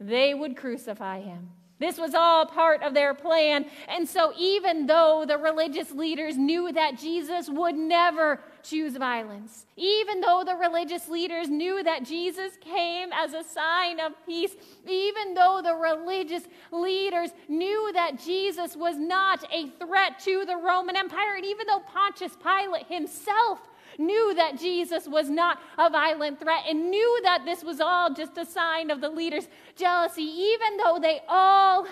they 0.00 0.35
would 0.35 0.57
crucify 0.57 1.20
him. 1.20 1.50
This 1.81 1.96
was 1.96 2.14
all 2.14 2.44
part 2.44 2.83
of 2.83 2.92
their 2.92 3.14
plan. 3.14 3.66
And 3.88 4.09
so, 4.09 4.33
even 4.37 4.87
though 4.87 5.24
the 5.26 5.38
religious 5.38 5.92
leaders 5.92 6.37
knew 6.37 6.72
that 6.72 6.98
Jesus 6.98 7.48
would 7.48 7.76
never 7.76 8.40
choose 8.64 8.96
violence, 8.96 9.64
even 9.76 10.20
though 10.20 10.42
the 10.44 10.57
religious 10.57 11.09
leaders 11.09 11.48
knew 11.48 11.83
that 11.85 12.02
Jesus 12.02 12.54
came 12.61 13.11
as 13.12 13.33
a 13.33 13.44
sign 13.44 14.00
of 14.00 14.12
peace, 14.26 14.57
even 14.88 15.35
though 15.35 15.61
the 15.62 15.74
religious 15.74 16.42
leaders 16.72 17.31
knew 17.48 17.92
that 17.94 18.18
Jesus 18.18 18.74
was 18.74 18.96
not 18.96 19.44
a 19.52 19.68
threat 19.78 20.18
to 20.20 20.44
the 20.46 20.57
Roman 20.57 20.96
Empire, 20.96 21.37
and 21.37 21.44
even 21.44 21.66
though 21.68 21.83
Pontius 21.92 22.37
Pilate 22.42 22.87
himself 22.87 23.61
knew 23.98 24.35
that 24.35 24.59
Jesus 24.59 25.07
was 25.09 25.29
not 25.29 25.59
a 25.79 25.88
violent 25.88 26.40
threat 26.40 26.64
and 26.68 26.90
knew 26.90 27.20
that 27.22 27.44
this 27.44 27.62
was 27.62 27.81
all 27.81 28.12
just 28.12 28.37
a 28.37 28.44
sign 28.44 28.90
of 28.90 29.01
the 29.01 29.09
leaders' 29.09 29.48
jealousy, 29.77 30.22
even 30.22 30.77
though 30.77 30.98
they 31.01 31.20
all 31.29 31.87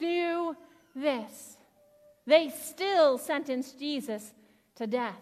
knew 0.00 0.56
this, 0.94 1.56
they 2.26 2.48
still 2.50 3.18
sentenced 3.18 3.78
Jesus 3.78 4.32
to 4.76 4.86
death. 4.86 5.18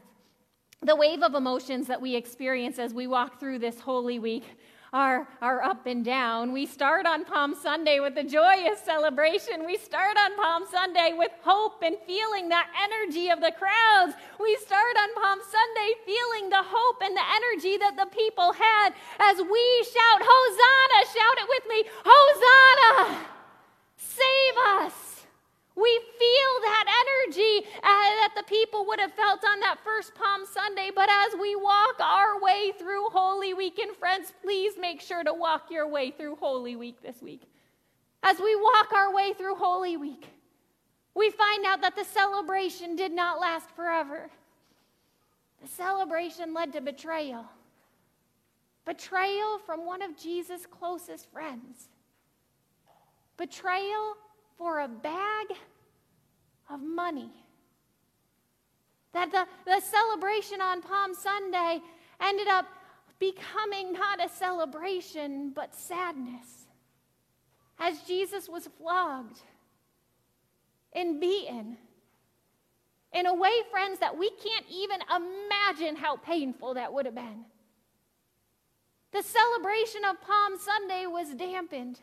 The 0.82 0.96
wave 0.96 1.22
of 1.22 1.34
emotions 1.34 1.86
that 1.88 2.00
we 2.00 2.14
experience 2.16 2.78
as 2.78 2.94
we 2.94 3.06
walk 3.06 3.38
through 3.38 3.58
this 3.58 3.80
Holy 3.80 4.18
Week 4.18 4.44
are, 4.92 5.29
are 5.40 5.62
up 5.62 5.87
and 5.87 6.05
down. 6.05 6.53
We 6.53 6.66
start 6.66 7.07
on 7.07 7.24
Palm 7.24 7.55
Sunday 7.55 8.00
with 8.00 8.16
a 8.18 8.24
joyous 8.24 8.81
celebration. 8.85 9.64
We 9.64 9.76
start 9.76 10.16
on 10.18 10.37
Palm 10.37 10.64
Sunday 10.70 11.14
with 11.16 11.31
hope 11.42 11.83
and 11.83 11.96
feeling 12.07 12.48
that 12.48 12.68
energy 12.83 13.31
of 13.31 13.40
the 13.40 13.53
crowds. 13.53 14.14
We 14.40 14.57
start 14.57 14.96
on 14.98 15.14
Palm 15.22 15.38
Sunday 15.40 15.94
feeling 16.05 16.50
the 16.50 16.62
hope 16.62 17.03
and 17.03 17.16
the 17.16 17.22
energy 17.22 17.76
that 17.79 17.96
the 17.96 18.07
people 18.07 18.53
had 18.53 18.94
as 19.20 19.38
we 19.38 19.87
shout, 19.94 20.22
Hosanna! 20.22 21.07
Shout 21.07 21.38
it 21.38 21.48
with 21.48 21.64
me, 21.68 21.85
Hosanna! 22.05 23.26
Save 23.96 24.87
us! 24.87 25.09
We 25.80 26.00
feel 26.18 26.52
that 26.62 26.84
energy 27.00 27.66
uh, 27.76 27.82
that 27.82 28.32
the 28.36 28.42
people 28.42 28.86
would 28.86 29.00
have 29.00 29.14
felt 29.14 29.44
on 29.44 29.60
that 29.60 29.78
first 29.82 30.14
Palm 30.14 30.42
Sunday. 30.44 30.90
But 30.94 31.08
as 31.10 31.40
we 31.40 31.56
walk 31.56 31.98
our 32.00 32.40
way 32.40 32.72
through 32.78 33.08
Holy 33.10 33.54
Week, 33.54 33.78
and 33.78 33.96
friends, 33.96 34.32
please 34.42 34.74
make 34.78 35.00
sure 35.00 35.24
to 35.24 35.32
walk 35.32 35.70
your 35.70 35.88
way 35.88 36.10
through 36.10 36.36
Holy 36.36 36.76
Week 36.76 37.00
this 37.02 37.22
week. 37.22 37.42
As 38.22 38.38
we 38.38 38.54
walk 38.56 38.92
our 38.92 39.14
way 39.14 39.32
through 39.32 39.54
Holy 39.54 39.96
Week, 39.96 40.28
we 41.14 41.30
find 41.30 41.64
out 41.64 41.80
that 41.80 41.96
the 41.96 42.04
celebration 42.04 42.94
did 42.94 43.12
not 43.12 43.40
last 43.40 43.70
forever. 43.70 44.30
The 45.62 45.68
celebration 45.68 46.52
led 46.52 46.72
to 46.74 46.80
betrayal. 46.80 47.46
Betrayal 48.84 49.58
from 49.64 49.86
one 49.86 50.02
of 50.02 50.16
Jesus' 50.16 50.66
closest 50.66 51.30
friends. 51.32 51.88
Betrayal 53.36 54.16
for 54.58 54.80
a 54.80 54.88
bag 54.88 55.46
of 56.72 56.80
money. 56.80 57.30
That 59.12 59.32
the, 59.32 59.46
the 59.66 59.80
celebration 59.80 60.60
on 60.60 60.82
Palm 60.82 61.14
Sunday 61.14 61.80
ended 62.20 62.48
up 62.48 62.66
becoming 63.18 63.92
not 63.92 64.24
a 64.24 64.28
celebration, 64.28 65.52
but 65.54 65.74
sadness. 65.74 66.66
As 67.78 68.00
Jesus 68.02 68.48
was 68.48 68.68
flogged 68.78 69.40
and 70.92 71.20
beaten 71.20 71.76
in 73.12 73.26
a 73.26 73.34
way, 73.34 73.52
friends, 73.70 73.98
that 73.98 74.16
we 74.16 74.30
can't 74.30 74.66
even 74.70 75.00
imagine 75.14 75.96
how 75.96 76.16
painful 76.16 76.74
that 76.74 76.92
would 76.92 77.06
have 77.06 77.14
been. 77.14 77.44
The 79.12 79.22
celebration 79.22 80.02
of 80.08 80.20
Palm 80.20 80.56
Sunday 80.58 81.06
was 81.06 81.34
dampened 81.34 81.98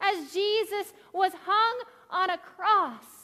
as 0.00 0.32
Jesus 0.32 0.92
was 1.12 1.32
hung 1.44 1.82
on 2.10 2.30
a 2.30 2.38
cross. 2.38 3.21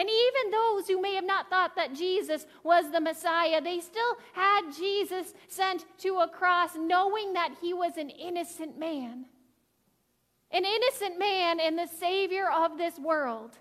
And 0.00 0.08
even 0.08 0.50
those 0.50 0.88
who 0.88 0.98
may 0.98 1.14
have 1.14 1.26
not 1.26 1.50
thought 1.50 1.76
that 1.76 1.92
Jesus 1.92 2.46
was 2.64 2.90
the 2.90 3.02
Messiah, 3.02 3.60
they 3.60 3.80
still 3.80 4.16
had 4.32 4.62
Jesus 4.74 5.34
sent 5.46 5.84
to 5.98 6.20
a 6.20 6.26
cross, 6.26 6.70
knowing 6.74 7.34
that 7.34 7.50
he 7.60 7.74
was 7.74 7.98
an 7.98 8.08
innocent 8.08 8.78
man. 8.78 9.26
An 10.50 10.64
innocent 10.64 11.18
man 11.18 11.60
and 11.60 11.78
the 11.78 11.86
Savior 11.86 12.50
of 12.50 12.78
this 12.78 12.98
world 12.98 13.58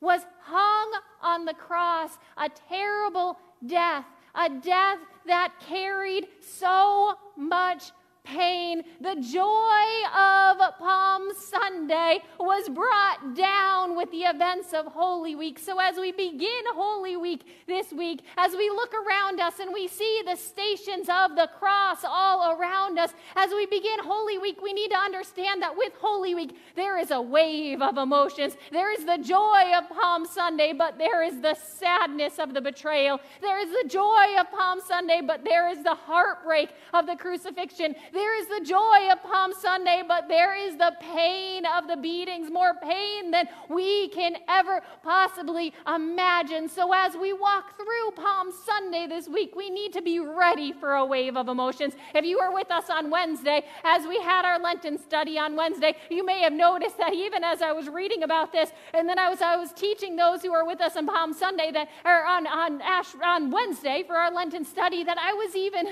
was 0.00 0.22
hung 0.42 0.90
on 1.22 1.44
the 1.44 1.54
cross, 1.54 2.18
a 2.36 2.48
terrible 2.68 3.38
death, 3.64 4.06
a 4.34 4.50
death 4.50 4.98
that 5.28 5.52
carried 5.68 6.26
so 6.40 7.14
much 7.36 7.92
pain. 8.28 8.82
The 9.00 9.16
joy 9.16 9.84
of 10.14 10.58
Palm 10.78 11.28
Sunday 11.34 12.20
was 12.38 12.68
brought 12.68 13.34
down 13.34 13.96
with 13.96 14.10
the 14.10 14.22
events 14.22 14.72
of 14.74 14.86
Holy 14.86 15.34
Week. 15.34 15.58
So, 15.58 15.78
as 15.80 15.96
we 15.96 16.12
begin 16.12 16.62
Holy 16.74 17.16
Week 17.16 17.42
this 17.66 17.92
week, 17.92 18.20
as 18.36 18.52
we 18.52 18.68
look 18.70 18.92
around 18.94 19.40
us 19.40 19.58
and 19.58 19.72
we 19.72 19.88
see 19.88 20.22
the 20.26 20.36
stations 20.36 21.08
of 21.08 21.36
the 21.36 21.48
cross 21.58 22.04
all 22.04 22.52
around 22.58 22.98
us, 22.98 23.12
as 23.34 23.50
we 23.50 23.66
begin 23.66 23.98
Holy 24.02 24.38
Week, 24.38 24.60
we 24.62 24.72
need 24.72 24.90
to 24.90 24.98
understand 24.98 25.62
that 25.62 25.76
with 25.76 25.92
Holy 26.00 26.34
Week, 26.34 26.56
there 26.76 26.98
is 26.98 27.10
a 27.10 27.20
wave 27.20 27.80
of 27.80 27.96
emotions. 27.96 28.56
There 28.70 28.92
is 28.92 29.04
the 29.04 29.18
joy 29.18 29.72
of 29.76 29.88
Palm 29.88 30.26
Sunday, 30.26 30.72
but 30.72 30.98
there 30.98 31.22
is 31.22 31.40
the 31.40 31.54
sadness 31.54 32.38
of 32.38 32.52
the 32.52 32.60
betrayal. 32.60 33.20
There 33.40 33.58
is 33.58 33.70
the 33.82 33.88
joy 33.88 34.36
of 34.38 34.50
Palm 34.50 34.80
Sunday, 34.86 35.22
but 35.26 35.44
there 35.44 35.68
is 35.70 35.82
the 35.82 35.94
heartbreak 35.94 36.70
of 36.92 37.06
the 37.06 37.16
crucifixion. 37.16 37.94
There 38.18 38.40
is 38.40 38.48
the 38.48 38.64
joy 38.64 39.12
of 39.12 39.22
Palm 39.22 39.52
Sunday, 39.52 40.02
but 40.06 40.26
there 40.26 40.56
is 40.56 40.76
the 40.76 40.92
pain 40.98 41.64
of 41.64 41.86
the 41.86 41.96
beatings, 41.96 42.50
more 42.50 42.74
pain 42.82 43.30
than 43.30 43.46
we 43.68 44.08
can 44.08 44.38
ever 44.48 44.82
possibly 45.04 45.72
imagine. 45.86 46.68
So, 46.68 46.92
as 46.92 47.14
we 47.14 47.32
walk 47.32 47.76
through 47.76 48.10
Palm 48.16 48.50
Sunday 48.66 49.06
this 49.06 49.28
week, 49.28 49.54
we 49.54 49.70
need 49.70 49.92
to 49.92 50.02
be 50.02 50.18
ready 50.18 50.72
for 50.72 50.94
a 50.94 51.06
wave 51.06 51.36
of 51.36 51.46
emotions. 51.46 51.94
If 52.12 52.24
you 52.24 52.40
were 52.40 52.52
with 52.52 52.72
us 52.72 52.90
on 52.90 53.08
Wednesday, 53.08 53.64
as 53.84 54.04
we 54.04 54.20
had 54.20 54.44
our 54.44 54.58
Lenten 54.58 54.98
study 54.98 55.38
on 55.38 55.54
Wednesday, 55.54 55.94
you 56.10 56.26
may 56.26 56.40
have 56.40 56.52
noticed 56.52 56.98
that 56.98 57.14
even 57.14 57.44
as 57.44 57.62
I 57.62 57.70
was 57.70 57.88
reading 57.88 58.24
about 58.24 58.50
this, 58.50 58.72
and 58.94 59.08
then 59.08 59.20
I 59.20 59.30
was, 59.30 59.40
I 59.40 59.54
was 59.54 59.72
teaching 59.72 60.16
those 60.16 60.42
who 60.42 60.50
were 60.50 60.64
with 60.64 60.80
us 60.80 60.96
on 60.96 61.06
Palm 61.06 61.32
Sunday 61.32 61.70
that, 61.70 61.88
or 62.04 62.26
on, 62.26 62.48
on, 62.48 62.82
Ash, 62.82 63.14
on 63.22 63.52
Wednesday 63.52 64.02
for 64.04 64.16
our 64.16 64.32
Lenten 64.32 64.64
study, 64.64 65.04
that 65.04 65.18
I 65.18 65.34
was 65.34 65.54
even 65.54 65.86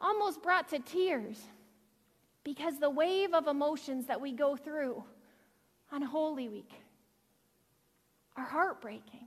almost 0.00 0.42
brought 0.42 0.68
to 0.70 0.78
tears 0.78 1.40
because 2.44 2.78
the 2.78 2.90
wave 2.90 3.34
of 3.34 3.46
emotions 3.46 4.06
that 4.06 4.20
we 4.20 4.32
go 4.32 4.56
through 4.56 5.02
on 5.92 6.02
Holy 6.02 6.48
Week 6.48 6.70
are 8.36 8.44
heartbreaking. 8.44 9.26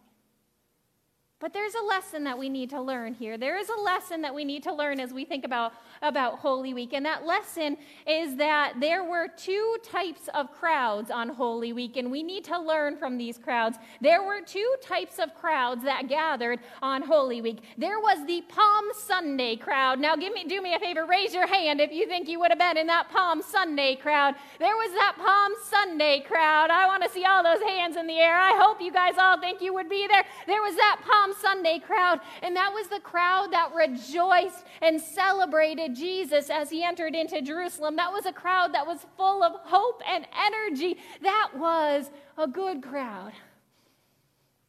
But 1.39 1.53
there's 1.53 1.73
a 1.73 1.85
lesson 1.85 2.25
that 2.25 2.37
we 2.37 2.49
need 2.49 2.69
to 2.71 2.81
learn 2.81 3.13
here. 3.13 3.37
There 3.37 3.57
is 3.57 3.69
a 3.69 3.81
lesson 3.81 4.21
that 4.23 4.35
we 4.35 4.43
need 4.43 4.61
to 4.63 4.73
learn 4.73 4.99
as 4.99 5.13
we 5.13 5.23
think 5.23 5.45
about, 5.45 5.71
about 6.01 6.39
Holy 6.39 6.73
Week. 6.73 6.91
And 6.91 7.05
that 7.05 7.25
lesson 7.25 7.77
is 8.05 8.35
that 8.35 8.73
there 8.81 9.05
were 9.05 9.29
two 9.37 9.77
types 9.81 10.27
of 10.33 10.51
crowds 10.51 11.09
on 11.09 11.29
Holy 11.29 11.71
Week, 11.71 11.95
and 11.95 12.11
we 12.11 12.23
need 12.23 12.43
to 12.45 12.59
learn 12.59 12.97
from 12.97 13.17
these 13.17 13.37
crowds. 13.37 13.77
There 14.01 14.21
were 14.21 14.41
two 14.41 14.75
types 14.81 15.17
of 15.17 15.33
crowds 15.33 15.81
that 15.85 16.09
gathered 16.09 16.59
on 16.81 17.03
Holy 17.03 17.41
Week. 17.41 17.59
There 17.77 18.01
was 18.01 18.25
the 18.27 18.41
Palm 18.49 18.87
Sunday 18.93 19.55
crowd. 19.55 19.97
Now, 19.97 20.17
give 20.17 20.33
me, 20.33 20.43
do 20.43 20.61
me 20.61 20.73
a 20.73 20.79
favor, 20.79 21.05
raise 21.05 21.33
your 21.33 21.47
hand 21.47 21.79
if 21.79 21.93
you 21.93 22.05
think 22.05 22.27
you 22.27 22.41
would 22.41 22.51
have 22.51 22.59
been 22.59 22.75
in 22.75 22.87
that 22.87 23.09
Palm 23.11 23.41
Sunday 23.41 23.95
crowd. 23.95 24.35
There 24.59 24.75
was 24.75 24.91
that 24.91 25.15
Palm 25.17 25.53
Sunday 25.69 26.19
crowd. 26.19 26.69
I 26.69 26.85
want 26.85 27.01
to 27.03 27.09
see 27.09 27.23
all 27.23 27.43
those 27.43 27.61
hands 27.61 27.95
in 27.95 28.07
the 28.07 28.19
air. 28.19 28.35
I 28.35 28.57
hope 28.61 28.81
you 28.81 28.91
guys 28.91 29.13
all 29.17 29.39
think 29.39 29.61
you 29.61 29.73
would 29.73 29.87
be 29.87 30.05
there. 30.05 30.25
There 30.45 30.61
was 30.61 30.75
that 30.75 30.99
Palm 31.09 31.28
Palm 31.29 31.41
Sunday 31.41 31.79
crowd, 31.79 32.19
and 32.41 32.55
that 32.55 32.73
was 32.73 32.87
the 32.87 32.99
crowd 32.99 33.51
that 33.51 33.73
rejoiced 33.73 34.65
and 34.81 34.99
celebrated 34.99 35.95
Jesus 35.95 36.49
as 36.49 36.69
he 36.69 36.83
entered 36.83 37.15
into 37.15 37.41
Jerusalem. 37.41 37.95
That 37.95 38.11
was 38.11 38.25
a 38.25 38.33
crowd 38.33 38.73
that 38.73 38.87
was 38.87 39.05
full 39.17 39.43
of 39.43 39.53
hope 39.63 40.01
and 40.07 40.25
energy. 40.37 40.97
That 41.21 41.51
was 41.55 42.09
a 42.37 42.47
good 42.47 42.81
crowd. 42.81 43.33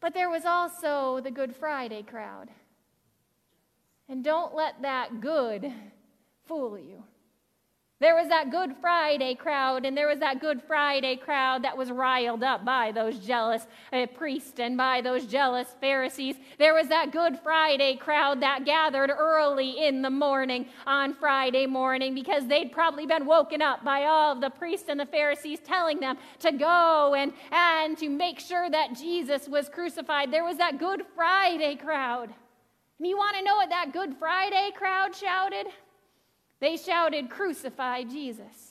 But 0.01 0.15
there 0.15 0.31
was 0.31 0.45
also 0.45 1.21
the 1.23 1.31
Good 1.31 1.55
Friday 1.55 2.03
crowd. 2.03 2.49
And 4.09 4.25
don't 4.25 4.55
let 4.55 4.83
that 4.83 5.21
good 5.21 5.73
fool 6.47 6.79
you. 6.79 7.05
There 8.01 8.15
was 8.15 8.29
that 8.29 8.51
Good 8.51 8.77
Friday 8.81 9.35
crowd, 9.35 9.85
and 9.85 9.95
there 9.95 10.09
was 10.09 10.21
that 10.21 10.41
Good 10.41 10.63
Friday 10.63 11.17
crowd 11.17 11.65
that 11.65 11.77
was 11.77 11.91
riled 11.91 12.43
up 12.43 12.65
by 12.65 12.93
those 12.93 13.19
jealous 13.19 13.67
uh, 13.93 14.07
priests 14.07 14.59
and 14.59 14.79
by 14.79 15.03
those 15.03 15.27
jealous 15.27 15.69
Pharisees. 15.83 16.37
There 16.59 16.73
was 16.73 16.89
that 16.89 17.13
Good 17.13 17.39
Friday 17.41 17.97
crowd 17.97 18.41
that 18.41 18.65
gathered 18.65 19.11
early 19.11 19.87
in 19.87 20.01
the 20.01 20.09
morning 20.09 20.65
on 20.87 21.13
Friday 21.13 21.67
morning 21.67 22.15
because 22.15 22.47
they'd 22.47 22.73
probably 22.73 23.05
been 23.05 23.27
woken 23.27 23.61
up 23.61 23.85
by 23.85 24.05
all 24.05 24.33
of 24.33 24.41
the 24.41 24.49
priests 24.49 24.89
and 24.89 24.99
the 24.99 25.05
Pharisees 25.05 25.59
telling 25.63 26.01
them 26.01 26.17
to 26.39 26.53
go 26.53 27.15
and, 27.15 27.35
and 27.53 27.99
to 27.99 28.09
make 28.09 28.41
sure 28.41 28.71
that 28.71 28.97
Jesus 28.97 29.47
was 29.47 29.69
crucified. 29.69 30.33
There 30.33 30.45
was 30.45 30.57
that 30.57 30.79
Good 30.79 31.03
Friday 31.15 31.77
crowd. 31.77 32.33
And 32.99 33.07
you 33.07 33.19
want 33.19 33.37
to 33.37 33.45
know 33.45 33.57
what 33.57 33.69
that 33.69 33.93
Good 33.93 34.17
Friday 34.19 34.71
crowd 34.75 35.15
shouted? 35.15 35.67
They 36.61 36.77
shouted, 36.77 37.31
Crucify 37.31 38.05
Jesus. 38.05 38.70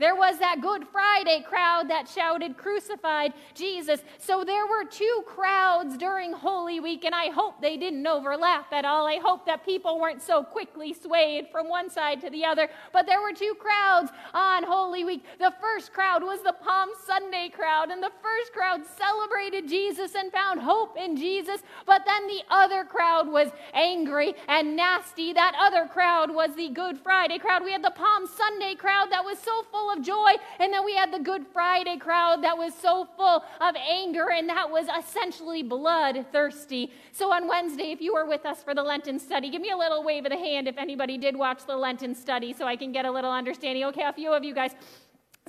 There 0.00 0.16
was 0.16 0.38
that 0.38 0.62
Good 0.62 0.88
Friday 0.90 1.44
crowd 1.46 1.90
that 1.90 2.08
shouted, 2.08 2.56
Crucified 2.56 3.34
Jesus. 3.52 4.00
So 4.16 4.44
there 4.44 4.66
were 4.66 4.86
two 4.86 5.22
crowds 5.26 5.98
during 5.98 6.32
Holy 6.32 6.80
Week, 6.80 7.04
and 7.04 7.14
I 7.14 7.26
hope 7.26 7.60
they 7.60 7.76
didn't 7.76 8.06
overlap 8.06 8.72
at 8.72 8.86
all. 8.86 9.06
I 9.06 9.18
hope 9.22 9.44
that 9.44 9.66
people 9.66 10.00
weren't 10.00 10.22
so 10.22 10.42
quickly 10.42 10.94
swayed 10.94 11.48
from 11.52 11.68
one 11.68 11.90
side 11.90 12.22
to 12.22 12.30
the 12.30 12.46
other. 12.46 12.70
But 12.94 13.04
there 13.04 13.20
were 13.20 13.34
two 13.34 13.54
crowds 13.58 14.10
on 14.32 14.64
Holy 14.64 15.04
Week. 15.04 15.22
The 15.38 15.52
first 15.60 15.92
crowd 15.92 16.22
was 16.22 16.40
the 16.42 16.54
Palm 16.54 16.88
Sunday 17.06 17.50
crowd, 17.54 17.90
and 17.90 18.02
the 18.02 18.12
first 18.22 18.54
crowd 18.54 18.80
celebrated 18.96 19.68
Jesus 19.68 20.14
and 20.14 20.32
found 20.32 20.60
hope 20.60 20.96
in 20.96 21.14
Jesus. 21.14 21.60
But 21.84 22.06
then 22.06 22.26
the 22.26 22.40
other 22.48 22.84
crowd 22.84 23.28
was 23.28 23.50
angry 23.74 24.32
and 24.48 24.76
nasty. 24.76 25.34
That 25.34 25.54
other 25.60 25.86
crowd 25.86 26.34
was 26.34 26.54
the 26.56 26.70
Good 26.70 26.98
Friday 26.98 27.38
crowd. 27.38 27.62
We 27.62 27.72
had 27.72 27.84
the 27.84 27.90
Palm 27.90 28.26
Sunday 28.26 28.76
crowd 28.76 29.08
that 29.10 29.26
was 29.26 29.38
so 29.38 29.62
full 29.70 29.89
of 29.92 30.02
joy. 30.02 30.32
And 30.58 30.72
then 30.72 30.84
we 30.84 30.94
had 30.94 31.12
the 31.12 31.18
Good 31.18 31.46
Friday 31.52 31.96
crowd 31.96 32.42
that 32.44 32.56
was 32.56 32.74
so 32.74 33.08
full 33.16 33.44
of 33.60 33.76
anger 33.76 34.30
and 34.30 34.48
that 34.48 34.70
was 34.70 34.86
essentially 34.98 35.62
bloodthirsty. 35.62 36.92
So 37.12 37.32
on 37.32 37.48
Wednesday, 37.48 37.92
if 37.92 38.00
you 38.00 38.14
were 38.14 38.26
with 38.26 38.46
us 38.46 38.62
for 38.62 38.74
the 38.74 38.82
Lenten 38.82 39.18
study, 39.18 39.50
give 39.50 39.62
me 39.62 39.70
a 39.70 39.76
little 39.76 40.02
wave 40.02 40.24
of 40.24 40.30
the 40.30 40.38
hand 40.38 40.68
if 40.68 40.78
anybody 40.78 41.18
did 41.18 41.36
watch 41.36 41.64
the 41.66 41.76
Lenten 41.76 42.14
study 42.14 42.52
so 42.52 42.66
I 42.66 42.76
can 42.76 42.92
get 42.92 43.04
a 43.04 43.10
little 43.10 43.32
understanding. 43.32 43.84
Okay, 43.84 44.02
a 44.02 44.12
few 44.12 44.32
of 44.32 44.44
you 44.44 44.54
guys. 44.54 44.74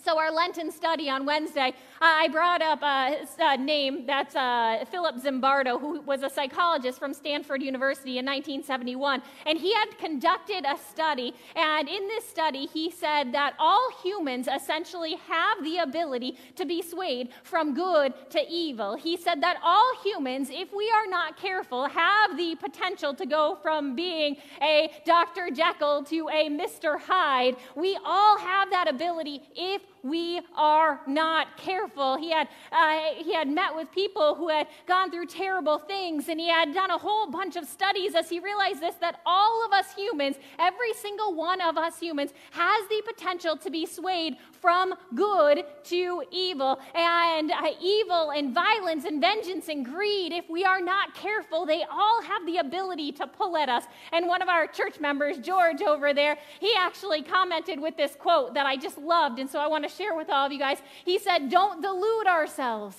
So, 0.03 0.17
our 0.17 0.31
Lenten 0.31 0.71
study 0.71 1.11
on 1.11 1.27
Wednesday, 1.27 1.73
I 2.01 2.27
brought 2.29 2.63
up 2.63 2.81
a, 2.81 3.57
name 3.57 4.07
that's 4.07 4.35
uh, 4.35 4.83
Philip 4.89 5.17
Zimbardo, 5.17 5.79
who 5.79 6.01
was 6.01 6.23
a 6.23 6.29
psychologist 6.29 6.97
from 6.97 7.13
Stanford 7.13 7.61
University 7.61 8.17
in 8.17 8.25
1971. 8.25 9.21
And 9.45 9.59
he 9.59 9.71
had 9.73 9.95
conducted 9.99 10.65
a 10.65 10.77
study. 10.89 11.35
And 11.55 11.87
in 11.87 12.07
this 12.07 12.27
study, 12.27 12.65
he 12.65 12.89
said 12.89 13.31
that 13.33 13.53
all 13.59 13.91
humans 14.03 14.47
essentially 14.47 15.17
have 15.27 15.63
the 15.63 15.77
ability 15.77 16.37
to 16.55 16.65
be 16.65 16.81
swayed 16.81 17.29
from 17.43 17.75
good 17.75 18.13
to 18.31 18.43
evil. 18.49 18.95
He 18.95 19.17
said 19.17 19.41
that 19.43 19.57
all 19.63 19.93
humans, 20.03 20.49
if 20.51 20.73
we 20.73 20.89
are 20.89 21.07
not 21.07 21.37
careful, 21.37 21.85
have 21.85 22.37
the 22.37 22.55
potential 22.55 23.13
to 23.13 23.25
go 23.27 23.59
from 23.61 23.95
being 23.95 24.37
a 24.63 24.89
Dr. 25.05 25.51
Jekyll 25.51 26.03
to 26.05 26.29
a 26.29 26.49
Mr. 26.49 26.99
Hyde. 26.99 27.55
We 27.75 27.99
all 28.03 28.39
have 28.39 28.71
that 28.71 28.87
ability 28.87 29.41
if 29.55 29.81
we 30.03 30.41
are 30.55 31.01
not 31.07 31.57
careful. 31.57 32.17
He 32.17 32.31
had, 32.31 32.47
uh, 32.71 32.99
he 33.17 33.33
had 33.33 33.47
met 33.47 33.75
with 33.75 33.91
people 33.91 34.35
who 34.35 34.49
had 34.49 34.67
gone 34.87 35.11
through 35.11 35.27
terrible 35.27 35.77
things, 35.77 36.29
and 36.29 36.39
he 36.39 36.49
had 36.49 36.73
done 36.73 36.89
a 36.89 36.97
whole 36.97 37.29
bunch 37.29 37.55
of 37.55 37.65
studies 37.65 38.15
as 38.15 38.29
he 38.29 38.39
realized 38.39 38.81
this 38.81 38.95
that 38.95 39.21
all 39.25 39.65
of 39.65 39.71
us 39.71 39.93
humans, 39.93 40.37
every 40.59 40.93
single 40.93 41.33
one 41.33 41.61
of 41.61 41.77
us 41.77 41.99
humans, 41.99 42.33
has 42.51 42.87
the 42.89 43.01
potential 43.05 43.55
to 43.57 43.69
be 43.69 43.85
swayed 43.85 44.37
from 44.59 44.93
good 45.15 45.63
to 45.83 46.23
evil. 46.31 46.79
And 46.93 47.51
uh, 47.51 47.71
evil 47.81 48.31
and 48.31 48.53
violence 48.53 49.05
and 49.05 49.21
vengeance 49.21 49.67
and 49.67 49.85
greed, 49.85 50.31
if 50.33 50.49
we 50.49 50.63
are 50.63 50.81
not 50.81 51.13
careful, 51.15 51.65
they 51.65 51.83
all 51.91 52.21
have 52.21 52.45
the 52.45 52.57
ability 52.57 53.11
to 53.13 53.27
pull 53.27 53.57
at 53.57 53.69
us. 53.69 53.83
And 54.11 54.27
one 54.27 54.41
of 54.41 54.49
our 54.49 54.67
church 54.67 54.99
members, 54.99 55.37
George, 55.39 55.81
over 55.81 56.13
there, 56.13 56.37
he 56.59 56.73
actually 56.77 57.21
commented 57.21 57.79
with 57.79 57.97
this 57.97 58.15
quote 58.15 58.53
that 58.53 58.65
I 58.65 58.77
just 58.77 58.97
loved. 58.97 59.39
And 59.39 59.49
so 59.49 59.59
I 59.59 59.67
want 59.67 59.83
to 59.83 59.90
share 59.91 60.15
with 60.15 60.29
all 60.29 60.45
of 60.45 60.51
you 60.51 60.59
guys. 60.59 60.77
He 61.05 61.19
said, 61.19 61.49
Don't 61.49 61.81
delude 61.81 62.27
ourselves 62.27 62.97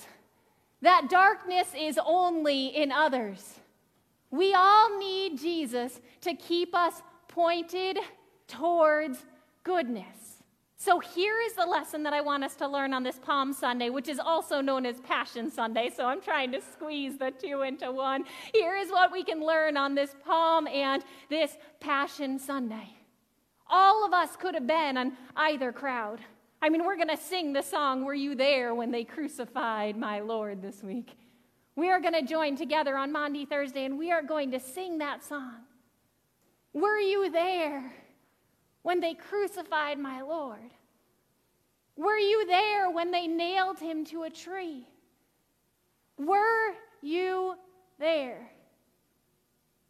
that 0.83 1.09
darkness 1.09 1.69
is 1.79 1.97
only 2.05 2.67
in 2.67 2.91
others. 2.91 3.59
We 4.31 4.53
all 4.53 4.99
need 4.99 5.39
Jesus 5.39 6.01
to 6.21 6.33
keep 6.33 6.75
us 6.75 7.01
pointed 7.29 7.99
towards 8.49 9.23
goodness. 9.63 10.43
So 10.75 10.99
here 10.99 11.39
is 11.39 11.53
the 11.53 11.65
lesson 11.65 12.03
that 12.03 12.11
I 12.11 12.19
want 12.19 12.43
us 12.43 12.55
to 12.55 12.67
learn 12.67 12.93
on 12.93 13.01
this 13.01 13.17
Palm 13.17 13.53
Sunday, 13.53 13.89
which 13.89 14.09
is 14.09 14.19
also 14.19 14.59
known 14.59 14.85
as 14.85 14.99
Passion 14.99 15.49
Sunday. 15.49 15.89
So 15.89 16.05
I'm 16.05 16.19
trying 16.19 16.51
to 16.51 16.59
squeeze 16.59 17.17
the 17.17 17.31
two 17.31 17.61
into 17.61 17.89
one. 17.89 18.25
Here 18.53 18.75
is 18.75 18.89
what 18.89 19.09
we 19.09 19.23
can 19.23 19.39
learn 19.39 19.77
on 19.77 19.95
this 19.95 20.13
Palm 20.25 20.67
and 20.67 21.01
this 21.29 21.57
Passion 21.79 22.37
Sunday. 22.37 22.89
All 23.69 24.05
of 24.05 24.11
us 24.11 24.35
could 24.35 24.53
have 24.53 24.67
been 24.67 24.97
on 24.97 25.13
either 25.37 25.71
crowd. 25.71 26.19
I 26.63 26.69
mean, 26.69 26.85
we're 26.85 26.95
going 26.95 27.09
to 27.09 27.17
sing 27.17 27.51
the 27.51 27.61
song, 27.61 28.05
Were 28.05 28.13
You 28.13 28.35
There 28.35 28.73
When 28.73 28.89
They 28.89 29.03
Crucified 29.03 29.97
My 29.97 30.21
Lord 30.21 30.61
this 30.61 30.81
week? 30.81 31.17
We 31.75 31.89
are 31.89 31.99
going 31.99 32.13
to 32.13 32.23
join 32.23 32.55
together 32.55 32.97
on 32.97 33.11
Maundy 33.11 33.45
Thursday 33.45 33.83
and 33.83 33.99
we 33.99 34.11
are 34.11 34.23
going 34.23 34.51
to 34.51 34.59
sing 34.59 34.99
that 34.99 35.23
song. 35.23 35.57
Were 36.73 36.99
you 36.99 37.29
there? 37.29 37.93
when 38.83 38.99
they 38.99 39.15
crucified 39.15 39.97
my 39.97 40.21
Lord? 40.21 40.71
Were 41.95 42.17
you 42.17 42.45
there 42.45 42.89
when 42.89 43.11
they 43.11 43.27
nailed 43.27 43.79
him 43.79 44.05
to 44.05 44.23
a 44.23 44.29
tree? 44.29 44.87
Were 46.17 46.73
you 47.01 47.55
there? 47.97 48.51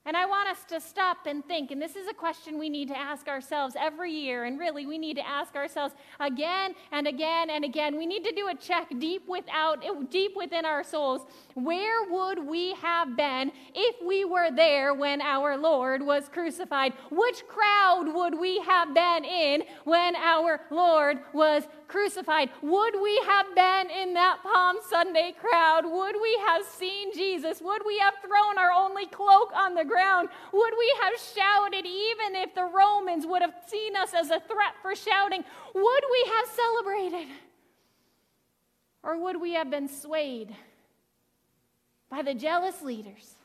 And 0.06 0.18
I 0.18 0.26
want 0.26 0.49
us 0.49 0.66
to 0.66 0.82
stop 0.82 1.28
and 1.28 1.45
think, 1.45 1.72
and 1.72 1.82
this 1.82 1.95
is 1.95 2.10
a 2.10 2.14
question 2.14 2.60
we 2.60 2.68
need 2.68 2.89
to 2.89 2.97
ask 2.97 3.30
ourselves 3.30 3.74
every 3.80 4.12
year, 4.12 4.43
and 4.43 4.60
really 4.60 4.86
we 4.86 4.97
need 4.97 5.16
to 5.16 5.26
ask 5.26 5.56
ourselves 5.56 5.95
again 6.20 6.76
and 6.91 7.08
again 7.08 7.49
and 7.49 7.64
again. 7.64 7.97
We 7.97 8.06
need 8.06 8.26
to 8.26 8.34
do 8.34 8.49
a 8.49 8.56
check 8.56 8.88
deep 8.99 9.24
without 9.30 9.82
deep 10.12 10.36
within 10.36 10.66
our 10.66 10.84
souls. 10.84 11.26
Where 11.54 12.04
would 12.10 12.45
we 12.45 12.74
have 12.74 13.16
been 13.16 13.54
if 13.74 13.95
we 14.06 14.26
were 14.26 14.51
there 14.51 14.93
when 14.93 15.22
our 15.22 15.56
Lord 15.56 16.06
was 16.06 16.28
crucified? 16.28 16.91
Which 17.10 17.47
crowd 17.47 18.14
would 18.14 18.38
we 18.38 18.60
have 18.60 18.93
been 18.93 19.24
in 19.24 19.64
when 19.86 20.18
our 20.18 20.60
Lord 20.70 21.20
was 21.34 21.64
crucified? 21.93 22.49
Would 22.63 22.95
we 22.99 23.21
have 23.27 23.53
been 23.53 23.91
in 23.91 24.15
that 24.15 24.39
Palm 24.41 24.77
Sunday 24.89 25.31
crowd? 25.39 25.83
Would 25.85 26.15
we 26.19 26.41
have 26.47 26.65
seen 26.65 27.13
Jesus? 27.13 27.61
Would 27.61 27.83
we 27.85 27.99
have 27.99 28.15
thrown 28.19 28.57
our 28.57 28.71
only 28.71 29.05
cloak 29.05 29.51
on 29.55 29.75
the 29.75 29.85
ground? 29.85 30.29
Would 30.51 30.73
we 30.77 30.95
have 31.03 31.13
shouted 31.35 31.85
even 31.85 32.35
if 32.35 32.55
the 32.55 32.65
Romans 32.65 33.27
would 33.27 33.43
have 33.43 33.53
seen 33.67 33.95
us 33.95 34.15
as 34.15 34.31
a 34.31 34.39
threat 34.39 34.73
for 34.81 34.95
shouting? 34.95 35.43
Would 35.75 36.03
we 36.11 36.31
have 36.33 36.47
celebrated? 36.47 37.27
Or 39.03 39.21
would 39.21 39.39
we 39.39 39.53
have 39.53 39.69
been 39.69 39.87
swayed 39.87 40.55
by 42.09 42.23
the 42.23 42.33
jealous 42.33 42.81
leaders? 42.81 43.35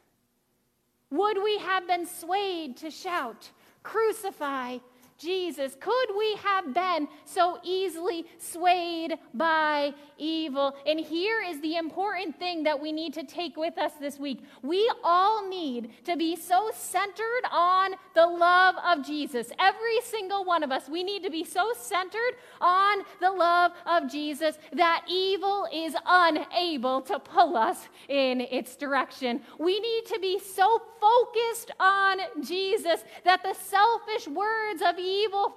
Would 1.11 1.37
we 1.43 1.59
have 1.59 1.87
been 1.87 2.07
swayed 2.07 2.79
to 2.79 2.91
shout, 2.91 3.51
Crucify 3.83 4.79
Jesus? 5.19 5.77
Could 5.81 6.09
we 6.17 6.37
have 6.37 6.73
been 6.73 7.09
so 7.25 7.59
easily 7.65 8.25
swayed 8.39 9.19
by 9.35 9.93
evil? 10.17 10.77
And 10.87 11.01
here 11.01 11.43
is 11.43 11.61
the 11.61 11.77
important 11.77 12.39
thing 12.39 12.63
that 12.63 12.81
we 12.81 12.93
need 12.93 13.15
to 13.15 13.25
take 13.25 13.57
with 13.57 13.77
us 13.79 13.93
this 14.01 14.19
week. 14.19 14.45
We 14.63 14.91
all 15.03 15.49
need 15.49 15.91
to 16.05 16.17
be 16.17 16.37
so 16.37 16.71
centered 16.73 17.43
on 17.51 17.97
the 18.15 18.27
love 18.27 18.77
of 18.87 19.05
Jesus. 19.05 19.51
Every 19.59 20.01
single 20.05 20.45
one 20.45 20.63
of 20.63 20.71
us, 20.71 20.89
we 20.89 21.03
need 21.03 21.25
to 21.25 21.31
be 21.31 21.45
so 21.45 21.73
centered 21.77 22.37
on 22.61 22.99
the 23.21 23.33
love 23.33 23.73
of 23.87 24.09
Jesus 24.09 24.57
that 24.73 25.05
evil 25.09 25.67
is 25.75 25.97
unable 26.07 27.01
to 27.03 27.19
pull 27.19 27.57
us 27.57 27.89
in 28.09 28.41
its 28.41 28.77
direction. 28.77 29.41
We 29.59 29.81
need 29.81 30.07
to 30.07 30.21
be 30.21 30.39
so 30.39 30.81
focused 31.01 31.73
on 31.81 32.19
Jesus 32.45 33.03
that 33.25 33.43
the 33.43 33.55
selfish 33.55 34.29
words 34.29 34.81
of 34.81 34.97
evil 34.99 35.08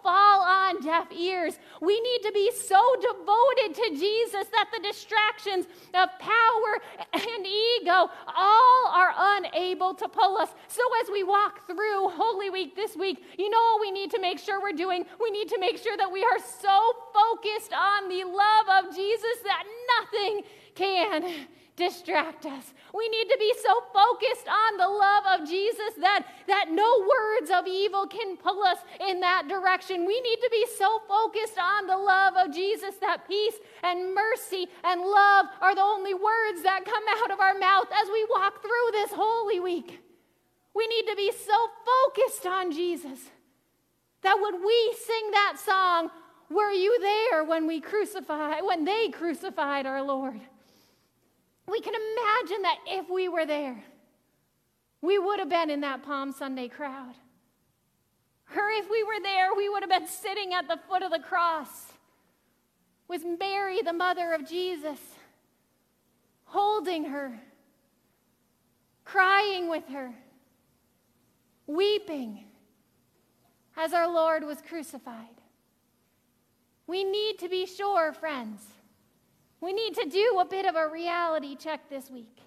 fall 0.04 0.41
on 0.41 0.82
deaf 0.82 1.12
ears. 1.12 1.60
We 1.82 1.99
need 1.99 2.22
to 2.24 2.32
be 2.32 2.52
so 2.52 2.82
devoted 2.99 3.76
to 3.76 3.89
Jesus 3.97 4.47
that 4.52 4.70
the 4.74 4.82
distractions 4.82 5.66
of 5.93 6.10
power 6.20 6.82
and 7.14 7.45
ego 7.45 8.10
all 8.36 8.88
are 8.93 9.14
unable 9.18 9.93
to 9.95 10.08
pull 10.08 10.38
us. 10.38 10.49
So, 10.68 10.82
as 11.04 11.10
we 11.12 11.24
walk 11.24 11.68
through 11.68 12.10
Holy 12.10 12.49
Week 12.49 12.76
this 12.76 12.95
week, 12.95 13.24
you 13.38 13.49
know 13.49 13.62
what 13.74 13.82
we 13.82 13.91
need 13.91 14.12
to 14.12 14.20
make 14.20 14.39
sure 14.39 14.62
we're 14.62 14.72
doing? 14.74 15.06
We 15.20 15.32
need 15.32 15.49
to 15.49 15.60
make 15.60 15.78
sure 15.78 15.97
that 15.97 16.12
we 16.12 16.24
are 16.24 16.39
so 16.39 16.93
focused 17.14 17.74
on 17.74 18.10
the 18.10 18.24
love 18.24 18.86
of 18.86 18.95
Jesus 18.95 19.38
that 19.43 19.64
nothing 19.99 20.43
can 20.76 21.47
distract 21.76 22.45
us. 22.45 22.74
We 22.93 23.07
need 23.09 23.30
to 23.30 23.38
be 23.39 23.53
so 23.63 23.72
focused 23.93 24.47
on 24.47 24.78
the 24.78 24.88
love 24.88 25.39
of 25.39 25.47
Jesus 25.47 25.93
that, 25.99 26.26
that 26.47 26.65
no 26.69 26.99
words 26.99 27.51
of 27.51 27.65
evil 27.67 28.07
can 28.07 28.38
pull 28.38 28.63
us 28.63 28.78
in 29.07 29.19
that 29.22 29.47
direction. 29.47 30.05
We 30.05 30.19
need 30.22 30.38
to 30.38 30.49
be 30.51 30.65
so 30.78 30.99
focused 31.07 31.57
on 31.57 31.88
the 31.88 31.97
love 31.97 32.34
of 32.38 32.53
Jesus 32.53 32.95
that 33.01 33.28
peace 33.28 33.55
and 33.84 34.13
mercy 34.13 34.67
and 34.84 35.01
love 35.01 35.45
are 35.61 35.76
the 35.76 35.82
only 35.82 36.13
words 36.13 36.63
that 36.63 36.86
come 36.86 37.03
out 37.19 37.32
of 37.32 37.39
our 37.39 37.57
mouth 37.57 37.88
as 38.01 38.09
we 38.11 38.26
walk 38.30 38.61
through 38.61 38.91
this 38.91 39.11
Holy 39.13 39.59
Week. 39.59 39.99
We 40.74 40.88
need 40.88 41.07
to 41.07 41.15
be 41.15 41.32
so 41.32 41.67
focused 41.86 42.45
on 42.45 42.72
Jesus 42.72 43.19
that 44.22 44.39
when 44.41 44.65
we 44.65 44.95
sing 45.05 45.32
that 45.32 45.57
song, 45.63 46.09
were 46.49 46.72
you 46.72 46.99
there 46.99 47.43
when 47.43 47.65
we 47.65 47.80
crucified, 47.80 48.63
when 48.63 48.86
they 48.86 49.09
crucified 49.09 49.86
our 49.86 50.01
Lord? 50.01 50.41
We 51.72 51.80
can 51.80 51.93
imagine 51.95 52.63
that 52.63 52.80
if 52.86 53.09
we 53.09 53.30
were 53.30 53.45
there, 53.45 53.82
we 55.01 55.17
would 55.17 55.39
have 55.39 55.47
been 55.47 55.69
in 55.69 55.80
that 55.82 56.03
Palm 56.03 56.34
Sunday 56.34 56.67
crowd. 56.67 57.15
Or 58.53 58.69
if 58.72 58.89
we 58.91 59.03
were 59.03 59.22
there, 59.24 59.55
we 59.55 59.69
would 59.69 59.82
have 59.82 59.89
been 59.89 60.07
sitting 60.07 60.53
at 60.53 60.67
the 60.67 60.78
foot 60.89 61.01
of 61.01 61.11
the 61.11 61.19
cross 61.19 61.93
with 63.07 63.24
Mary, 63.39 63.82
the 63.82 63.93
mother 63.93 64.34
of 64.34 64.45
Jesus, 64.47 64.99
holding 66.43 67.05
her, 67.05 67.39
crying 69.05 69.69
with 69.69 69.88
her, 69.88 70.13
weeping 71.67 72.43
as 73.78 73.93
our 73.93 74.11
Lord 74.11 74.43
was 74.43 74.61
crucified. 74.61 75.39
We 76.86 77.05
need 77.05 77.39
to 77.39 77.47
be 77.47 77.65
sure, 77.65 78.11
friends 78.11 78.61
we 79.62 79.74
need 79.74 79.93
to 79.93 80.05
do 80.09 80.39
a 80.39 80.45
bit 80.45 80.66
of 80.66 80.76
a 80.76 80.88
reality 80.88 81.55
check 81.55 81.88
this 81.89 82.09
week. 82.09 82.41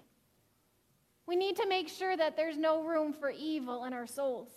We 1.25 1.35
need 1.35 1.55
to 1.55 1.67
make 1.67 1.87
sure 1.87 2.15
that 2.15 2.35
there's 2.35 2.57
no 2.57 2.83
room 2.83 3.13
for 3.13 3.31
evil 3.31 3.85
in 3.85 3.93
our 3.93 4.05
souls. 4.05 4.49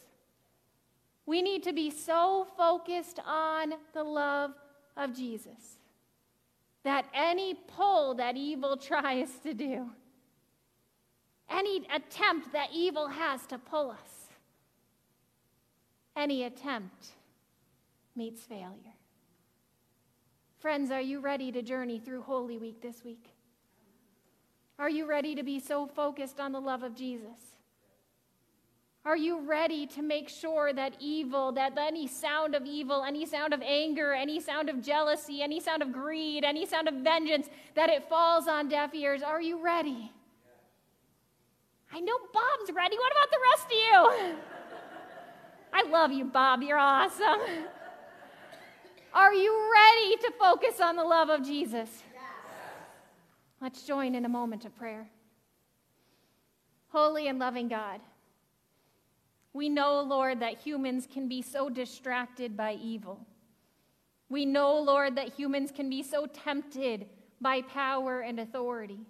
We 1.24 1.40
need 1.40 1.62
to 1.64 1.72
be 1.72 1.90
so 1.90 2.46
focused 2.56 3.20
on 3.24 3.74
the 3.94 4.02
love 4.02 4.52
of 4.96 5.14
Jesus 5.14 5.78
that 6.84 7.06
any 7.14 7.54
pull 7.54 8.14
that 8.14 8.36
evil 8.36 8.76
tries 8.90 9.30
to 9.44 9.54
do, 9.54 9.90
any 11.48 11.86
attempt 11.94 12.52
that 12.52 12.70
evil 12.74 13.08
has 13.08 13.46
to 13.46 13.58
pull 13.58 13.90
us, 13.90 14.28
any 16.16 16.44
attempt 16.44 17.08
meets 18.16 18.42
failure. 18.42 18.97
Friends, 20.58 20.90
are 20.90 21.00
you 21.00 21.20
ready 21.20 21.52
to 21.52 21.62
journey 21.62 22.00
through 22.00 22.22
Holy 22.22 22.58
Week 22.58 22.82
this 22.82 23.04
week? 23.04 23.30
Are 24.76 24.90
you 24.90 25.06
ready 25.06 25.36
to 25.36 25.44
be 25.44 25.60
so 25.60 25.86
focused 25.86 26.40
on 26.40 26.50
the 26.50 26.60
love 26.60 26.82
of 26.82 26.96
Jesus? 26.96 27.54
Are 29.04 29.16
you 29.16 29.40
ready 29.40 29.86
to 29.86 30.02
make 30.02 30.28
sure 30.28 30.72
that 30.72 30.96
evil, 30.98 31.52
that 31.52 31.78
any 31.78 32.08
sound 32.08 32.56
of 32.56 32.66
evil, 32.66 33.04
any 33.04 33.24
sound 33.24 33.54
of 33.54 33.62
anger, 33.62 34.12
any 34.12 34.40
sound 34.40 34.68
of 34.68 34.82
jealousy, 34.82 35.42
any 35.42 35.60
sound 35.60 35.80
of 35.80 35.92
greed, 35.92 36.44
any 36.44 36.66
sound 36.66 36.88
of 36.88 36.94
vengeance, 36.94 37.48
that 37.76 37.88
it 37.88 38.08
falls 38.08 38.48
on 38.48 38.68
deaf 38.68 38.92
ears? 38.94 39.22
Are 39.22 39.40
you 39.40 39.62
ready? 39.62 40.10
I 41.92 42.00
know 42.00 42.18
Bob's 42.34 42.72
ready. 42.74 42.96
What 42.98 43.12
about 43.12 43.30
the 43.30 43.38
rest 43.52 43.66
of 43.66 43.72
you? 43.72 44.36
I 45.72 45.88
love 45.88 46.10
you, 46.10 46.24
Bob. 46.24 46.62
You're 46.62 46.78
awesome. 46.78 47.40
Are 49.14 49.32
you 49.32 49.70
ready 49.72 50.16
to 50.16 50.32
focus 50.38 50.80
on 50.80 50.96
the 50.96 51.04
love 51.04 51.28
of 51.28 51.44
Jesus? 51.44 51.88
Let's 53.60 53.82
join 53.82 54.14
in 54.14 54.24
a 54.24 54.28
moment 54.28 54.64
of 54.64 54.76
prayer. 54.76 55.08
Holy 56.88 57.28
and 57.28 57.38
loving 57.38 57.68
God, 57.68 58.00
we 59.52 59.68
know, 59.68 60.00
Lord, 60.00 60.40
that 60.40 60.58
humans 60.58 61.06
can 61.12 61.28
be 61.28 61.42
so 61.42 61.68
distracted 61.68 62.56
by 62.56 62.74
evil. 62.74 63.26
We 64.28 64.46
know, 64.46 64.78
Lord, 64.78 65.16
that 65.16 65.32
humans 65.34 65.70
can 65.74 65.90
be 65.90 66.02
so 66.02 66.26
tempted 66.26 67.06
by 67.40 67.62
power 67.62 68.20
and 68.20 68.38
authority. 68.38 69.00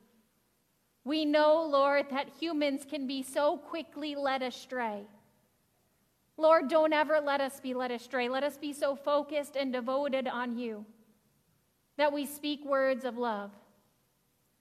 We 1.05 1.25
know, 1.25 1.63
Lord, 1.65 2.07
that 2.11 2.29
humans 2.41 2.87
can 2.89 3.07
be 3.07 3.23
so 3.23 3.57
quickly 3.57 4.15
led 4.15 4.43
astray. 4.43 5.03
Lord, 6.39 6.69
don't 6.69 6.93
ever 6.93 7.21
let 7.21 7.41
us 7.41 7.59
be 7.59 7.75
led 7.75 7.91
astray. 7.91 8.29
Let 8.29 8.45
us 8.45 8.57
be 8.57 8.73
so 8.73 8.95
focused 8.95 9.57
and 9.57 9.73
devoted 9.73 10.29
on 10.29 10.57
you 10.57 10.87
that 11.97 12.13
we 12.13 12.25
speak 12.27 12.65
words 12.65 13.05
of 13.05 13.19
love, 13.19 13.51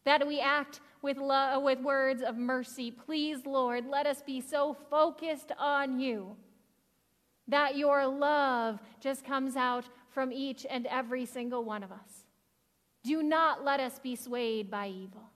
that 0.04 0.28
we 0.28 0.40
act 0.40 0.82
with, 1.04 1.18
love, 1.18 1.58
uh, 1.58 1.60
with 1.60 1.80
words 1.80 2.24
of 2.24 2.36
mercy. 2.36 2.90
Please, 2.90 3.46
Lord, 3.46 3.86
let 3.86 4.08
us 4.08 4.24
be 4.24 4.42
so 4.42 4.76
focused 4.90 5.52
on 5.60 6.00
you 6.00 6.36
that 7.48 7.78
your 7.78 8.08
love 8.08 8.82
just 9.00 9.24
comes 9.24 9.56
out 9.56 9.86
from 10.10 10.34
each 10.34 10.66
and 10.68 10.88
every 10.88 11.28
single 11.28 11.64
one 11.64 11.84
of 11.84 11.92
us. 11.92 12.26
Do 13.04 13.22
not 13.22 13.64
let 13.64 13.80
us 13.80 14.00
be 14.00 14.16
swayed 14.16 14.72
by 14.72 14.88
evil. 14.88 15.30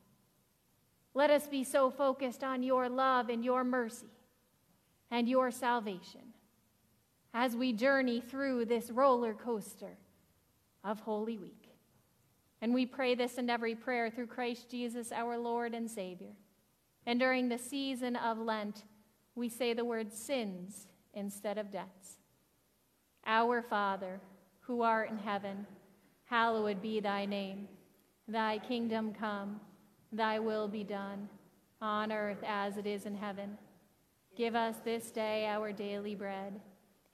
Let 1.14 1.30
us 1.30 1.48
be 1.48 1.64
so 1.64 1.92
focused 1.92 2.44
on 2.44 2.64
your 2.64 2.90
love 2.90 3.30
and 3.30 3.46
your 3.46 3.64
mercy 3.64 4.10
and 5.12 5.30
your 5.30 5.52
salvation 5.52 6.31
as 7.34 7.56
we 7.56 7.74
journey 7.74 8.22
through 8.22 8.66
this 8.66 8.92
roller 8.92 9.34
coaster 9.34 9.98
of 10.84 11.00
Holy 11.00 11.38
Week. 11.38 11.70
And 12.62 12.74
we 12.74 12.86
pray 12.86 13.16
this 13.16 13.36
in 13.38 13.50
every 13.50 13.74
prayer 13.74 14.10
through 14.10 14.28
Christ 14.28 14.70
Jesus, 14.70 15.12
our 15.12 15.38
Lord 15.38 15.74
and 15.74 15.90
Savior. 15.90 16.34
And 17.06 17.20
during 17.20 17.50
the 17.50 17.58
season 17.58 18.16
of 18.16 18.38
Lent, 18.38 18.84
we 19.36 19.50
say 19.50 19.74
the 19.74 19.86
word 19.86 20.14
sins 20.14 20.88
instead 21.14 21.58
of 21.58 21.72
debts. 21.72 22.18
Our 23.26 23.62
Father, 23.62 24.20
who 24.62 24.82
art 24.82 25.10
in 25.10 25.18
heaven, 25.18 25.66
hallowed 26.26 26.82
be 26.82 27.00
thy 27.00 27.26
name. 27.26 27.68
Thy 28.28 28.60
kingdom 28.60 29.14
come, 29.14 29.60
thy 30.12 30.38
will 30.40 30.68
be 30.68 30.84
done, 30.84 31.28
on 31.82 32.12
earth 32.12 32.44
as 32.46 32.78
it 32.78 32.86
is 32.86 33.06
in 33.06 33.16
heaven. 33.16 33.58
Give 34.36 34.56
us 34.56 34.76
this 34.84 35.10
day 35.12 35.48
our 35.48 35.72
daily 35.72 36.16
bread 36.16 36.62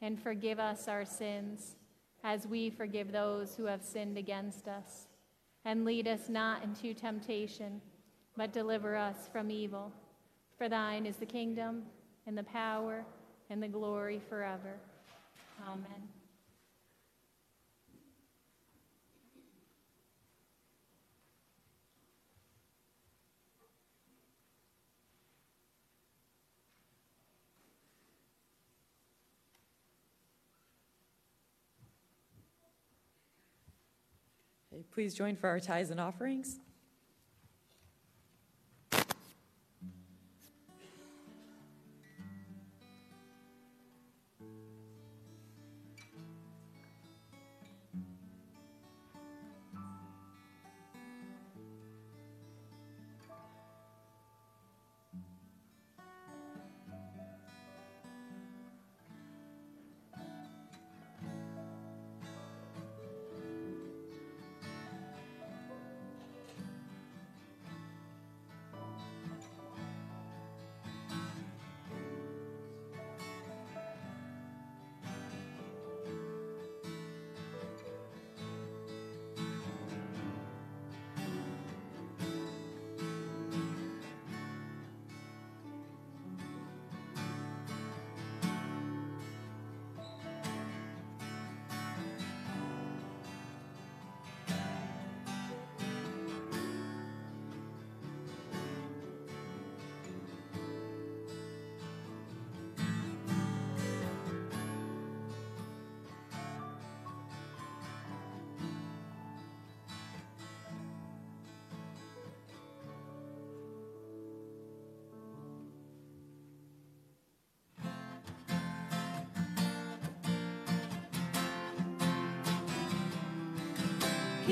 and 0.02 0.22
forgive 0.22 0.60
us 0.60 0.88
our 0.88 1.06
sins 1.06 1.76
as 2.24 2.48
we 2.48 2.70
forgive 2.70 3.12
those 3.12 3.56
who 3.56 3.66
have 3.66 3.84
sinned 3.84 4.18
against 4.18 4.68
us. 4.68 5.08
And 5.66 5.86
lead 5.86 6.08
us 6.08 6.30
not 6.30 6.64
into 6.64 6.93
temptation, 6.93 7.82
but 8.36 8.54
deliver 8.54 8.95
us 8.95 9.28
from 9.32 9.52
evil. 9.52 9.91
For 10.58 10.70
thine 10.70 11.06
is 11.06 11.18
the 11.18 11.26
kingdom, 11.26 11.84
and 12.26 12.38
the 12.38 12.43
power, 12.43 13.06
and 13.50 13.62
the 13.62 13.68
glory 13.68 14.22
forever. 14.30 14.80
Amen. 15.68 16.16
Okay, 34.78 34.86
please 34.92 35.16
join 35.16 35.36
for 35.36 35.50
our 35.50 35.60
tithes 35.60 35.90
and 35.90 36.00
offerings. 36.00 36.60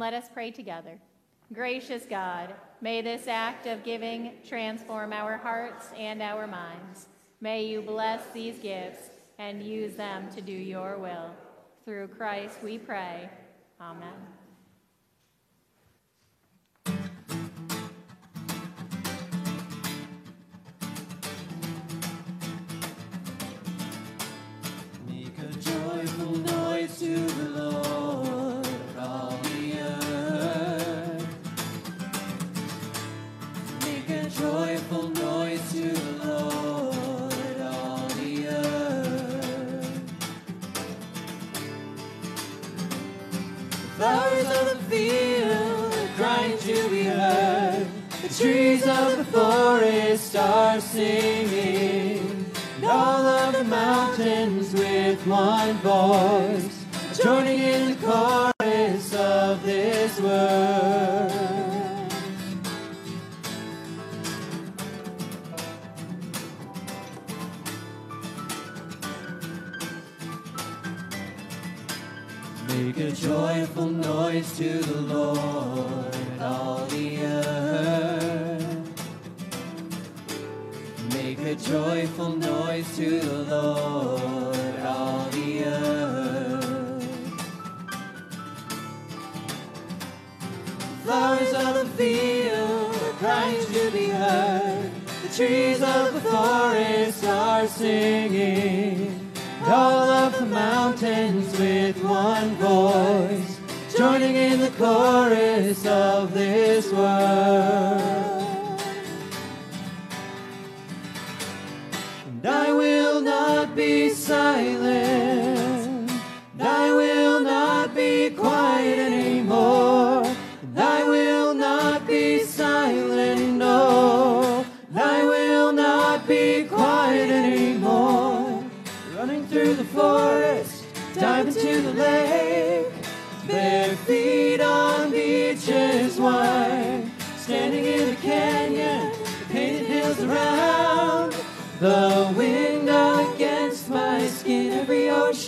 let 0.00 0.14
us 0.14 0.24
pray 0.32 0.50
together. 0.50 0.98
Gracious 1.52 2.06
God, 2.08 2.54
may 2.80 3.02
this 3.02 3.28
act 3.28 3.66
of 3.66 3.84
giving 3.84 4.32
transform 4.48 5.12
our 5.12 5.36
hearts 5.36 5.88
and 5.96 6.22
our 6.22 6.46
minds. 6.46 7.06
May 7.42 7.66
you 7.66 7.82
bless 7.82 8.22
these 8.32 8.58
gifts 8.58 9.10
and 9.38 9.62
use 9.62 9.94
them 9.94 10.30
to 10.34 10.40
do 10.40 10.52
your 10.52 10.96
will. 10.96 11.30
Through 11.84 12.08
Christ 12.08 12.62
we 12.62 12.78
pray. 12.78 13.28
Amen. 13.78 14.08
Make 25.06 25.38
a 25.38 25.52
joyful 25.58 26.36
noise 26.36 26.98
to 27.00 27.16
the 27.16 27.48
Lord, 27.60 27.89
trees 49.30 49.34
of 49.34 49.36
the 49.36 49.38
forest 49.38 50.36
are 50.36 50.80
singing, 50.80 52.46
and 52.76 52.84
all 52.84 53.26
of 53.26 53.52
the 53.54 53.64
mountains 53.64 54.72
with 54.72 55.26
one 55.26 55.76
voice, 55.78 56.84
joining 57.22 57.58
in 57.58 57.90
the 57.90 58.06
chorus 58.06 59.14
of 59.14 59.62
this 59.62 60.20
word. 60.20 61.30
Make 72.68 72.98
a 72.98 73.12
joyful 73.12 73.86
noise 73.86 74.56
to 74.58 74.78
the 74.78 75.00
Lord, 75.00 76.14
all 76.40 76.86
the 76.86 77.18
earth. 77.22 77.49
Joyful 81.64 82.36
noise 82.36 82.96
to 82.96 83.20
the 83.20 83.42
Lord, 83.44 84.80
all 84.84 85.24
the 85.30 85.64
earth. 85.64 87.04
Flowers 91.04 91.52
of 91.52 91.74
the 91.74 91.86
field 91.96 92.94
are 92.94 93.12
crying 93.18 93.64
to 93.66 93.90
be 93.90 94.08
heard. 94.08 94.90
The 95.22 95.28
trees 95.36 95.82
of 95.82 96.14
the 96.14 96.20
forest 96.20 97.24
are 97.24 97.66
singing. 97.66 99.30
And 99.62 99.72
all 99.72 100.08
of 100.08 100.38
the 100.38 100.46
mountains 100.46 101.58
with 101.58 102.02
one 102.02 102.54
voice, 102.56 103.60
joining 103.96 104.36
in 104.36 104.60
the 104.60 104.70
chorus 104.70 105.84
of 105.86 106.32
this 106.32 106.90
world. 106.92 107.99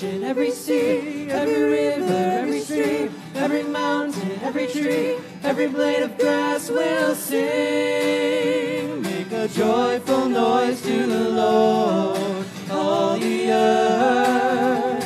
Ocean, 0.03 0.25
every 0.25 0.51
sea, 0.51 1.31
every 1.31 1.63
river, 1.63 2.13
every 2.13 2.61
stream, 2.61 3.15
every 3.35 3.63
mountain, 3.63 4.33
every 4.43 4.67
tree, 4.67 5.17
every 5.43 5.69
blade 5.69 6.03
of 6.03 6.19
grass 6.19 6.69
will 6.71 7.15
sing. 7.15 9.03
Make 9.03 9.33
a 9.33 9.49
joyful 9.49 10.29
noise 10.29 10.83
to 10.83 11.07
the 11.07 11.31
Lord, 11.31 12.47
all 12.71 13.19
the 13.19 13.53
earth. 13.53 15.05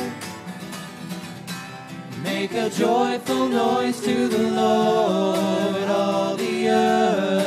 Make 2.23 2.53
a 2.53 2.69
joyful 2.69 3.47
noise 3.47 4.01
to 4.01 4.27
the 4.27 4.51
Lord, 4.51 5.89
all 5.89 6.35
the 6.35 6.69
earth. 6.69 7.37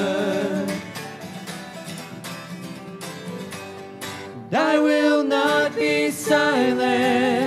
I 4.52 4.78
will 4.80 5.22
not 5.22 5.76
be 5.76 6.10
silent. 6.10 7.39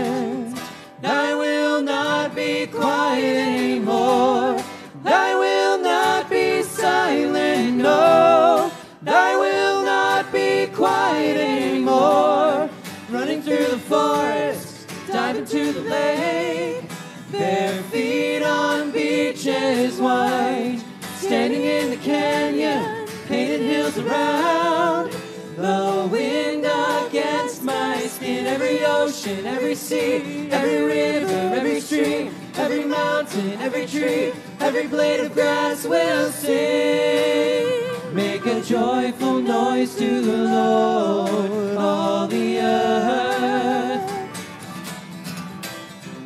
Every 28.53 28.85
ocean, 28.85 29.45
every 29.47 29.73
sea, 29.73 30.47
every 30.51 30.83
river, 30.83 31.55
every 31.57 31.81
stream, 31.81 32.31
every 32.55 32.85
mountain, 32.85 33.59
every 33.59 33.87
tree, 33.87 34.31
every 34.59 34.87
blade 34.87 35.19
of 35.21 35.33
grass 35.33 35.85
will 35.85 36.31
sing. 36.31 38.13
Make 38.13 38.45
a 38.45 38.61
joyful 38.61 39.41
noise 39.41 39.95
to 39.95 40.21
the 40.21 40.37
Lord, 40.37 41.77
all 41.77 42.27
the 42.27 42.59
earth. 42.59 44.11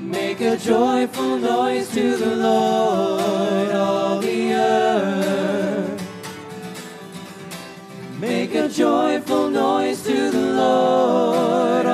Make 0.02 0.42
a 0.42 0.58
joyful 0.58 1.38
noise 1.38 1.90
to 1.92 2.18
the 2.18 2.36
Lord, 2.36 3.72
all 3.72 4.20
the 4.20 4.54
earth. 4.54 5.18
Make 8.20 8.54
a 8.56 8.68
joyful 8.68 9.50
noise 9.50 10.02
to 10.04 10.32
the 10.32 10.48
Lord, 10.54 11.86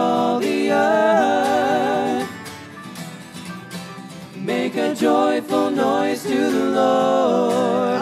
joyful 5.04 5.70
noise 5.70 6.24
to 6.24 6.30
the 6.30 6.66
Lord, 6.80 7.93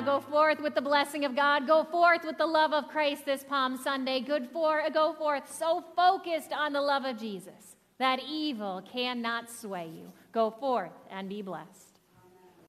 go 0.00 0.20
forth 0.20 0.60
with 0.60 0.74
the 0.74 0.82
blessing 0.82 1.24
of 1.24 1.36
God. 1.36 1.66
Go 1.66 1.84
forth 1.84 2.24
with 2.24 2.38
the 2.38 2.46
love 2.46 2.72
of 2.72 2.88
Christ 2.88 3.24
this 3.26 3.44
Palm 3.44 3.76
Sunday. 3.76 4.20
Good 4.20 4.48
for 4.52 4.82
go 4.92 5.12
forth 5.12 5.52
so 5.52 5.84
focused 5.94 6.52
on 6.52 6.72
the 6.72 6.80
love 6.80 7.04
of 7.04 7.18
Jesus 7.18 7.76
that 7.98 8.20
evil 8.26 8.82
cannot 8.90 9.50
sway 9.50 9.86
you. 9.86 10.12
Go 10.32 10.50
forth 10.50 10.92
and 11.10 11.28
be 11.28 11.42
blessed. 11.42 11.89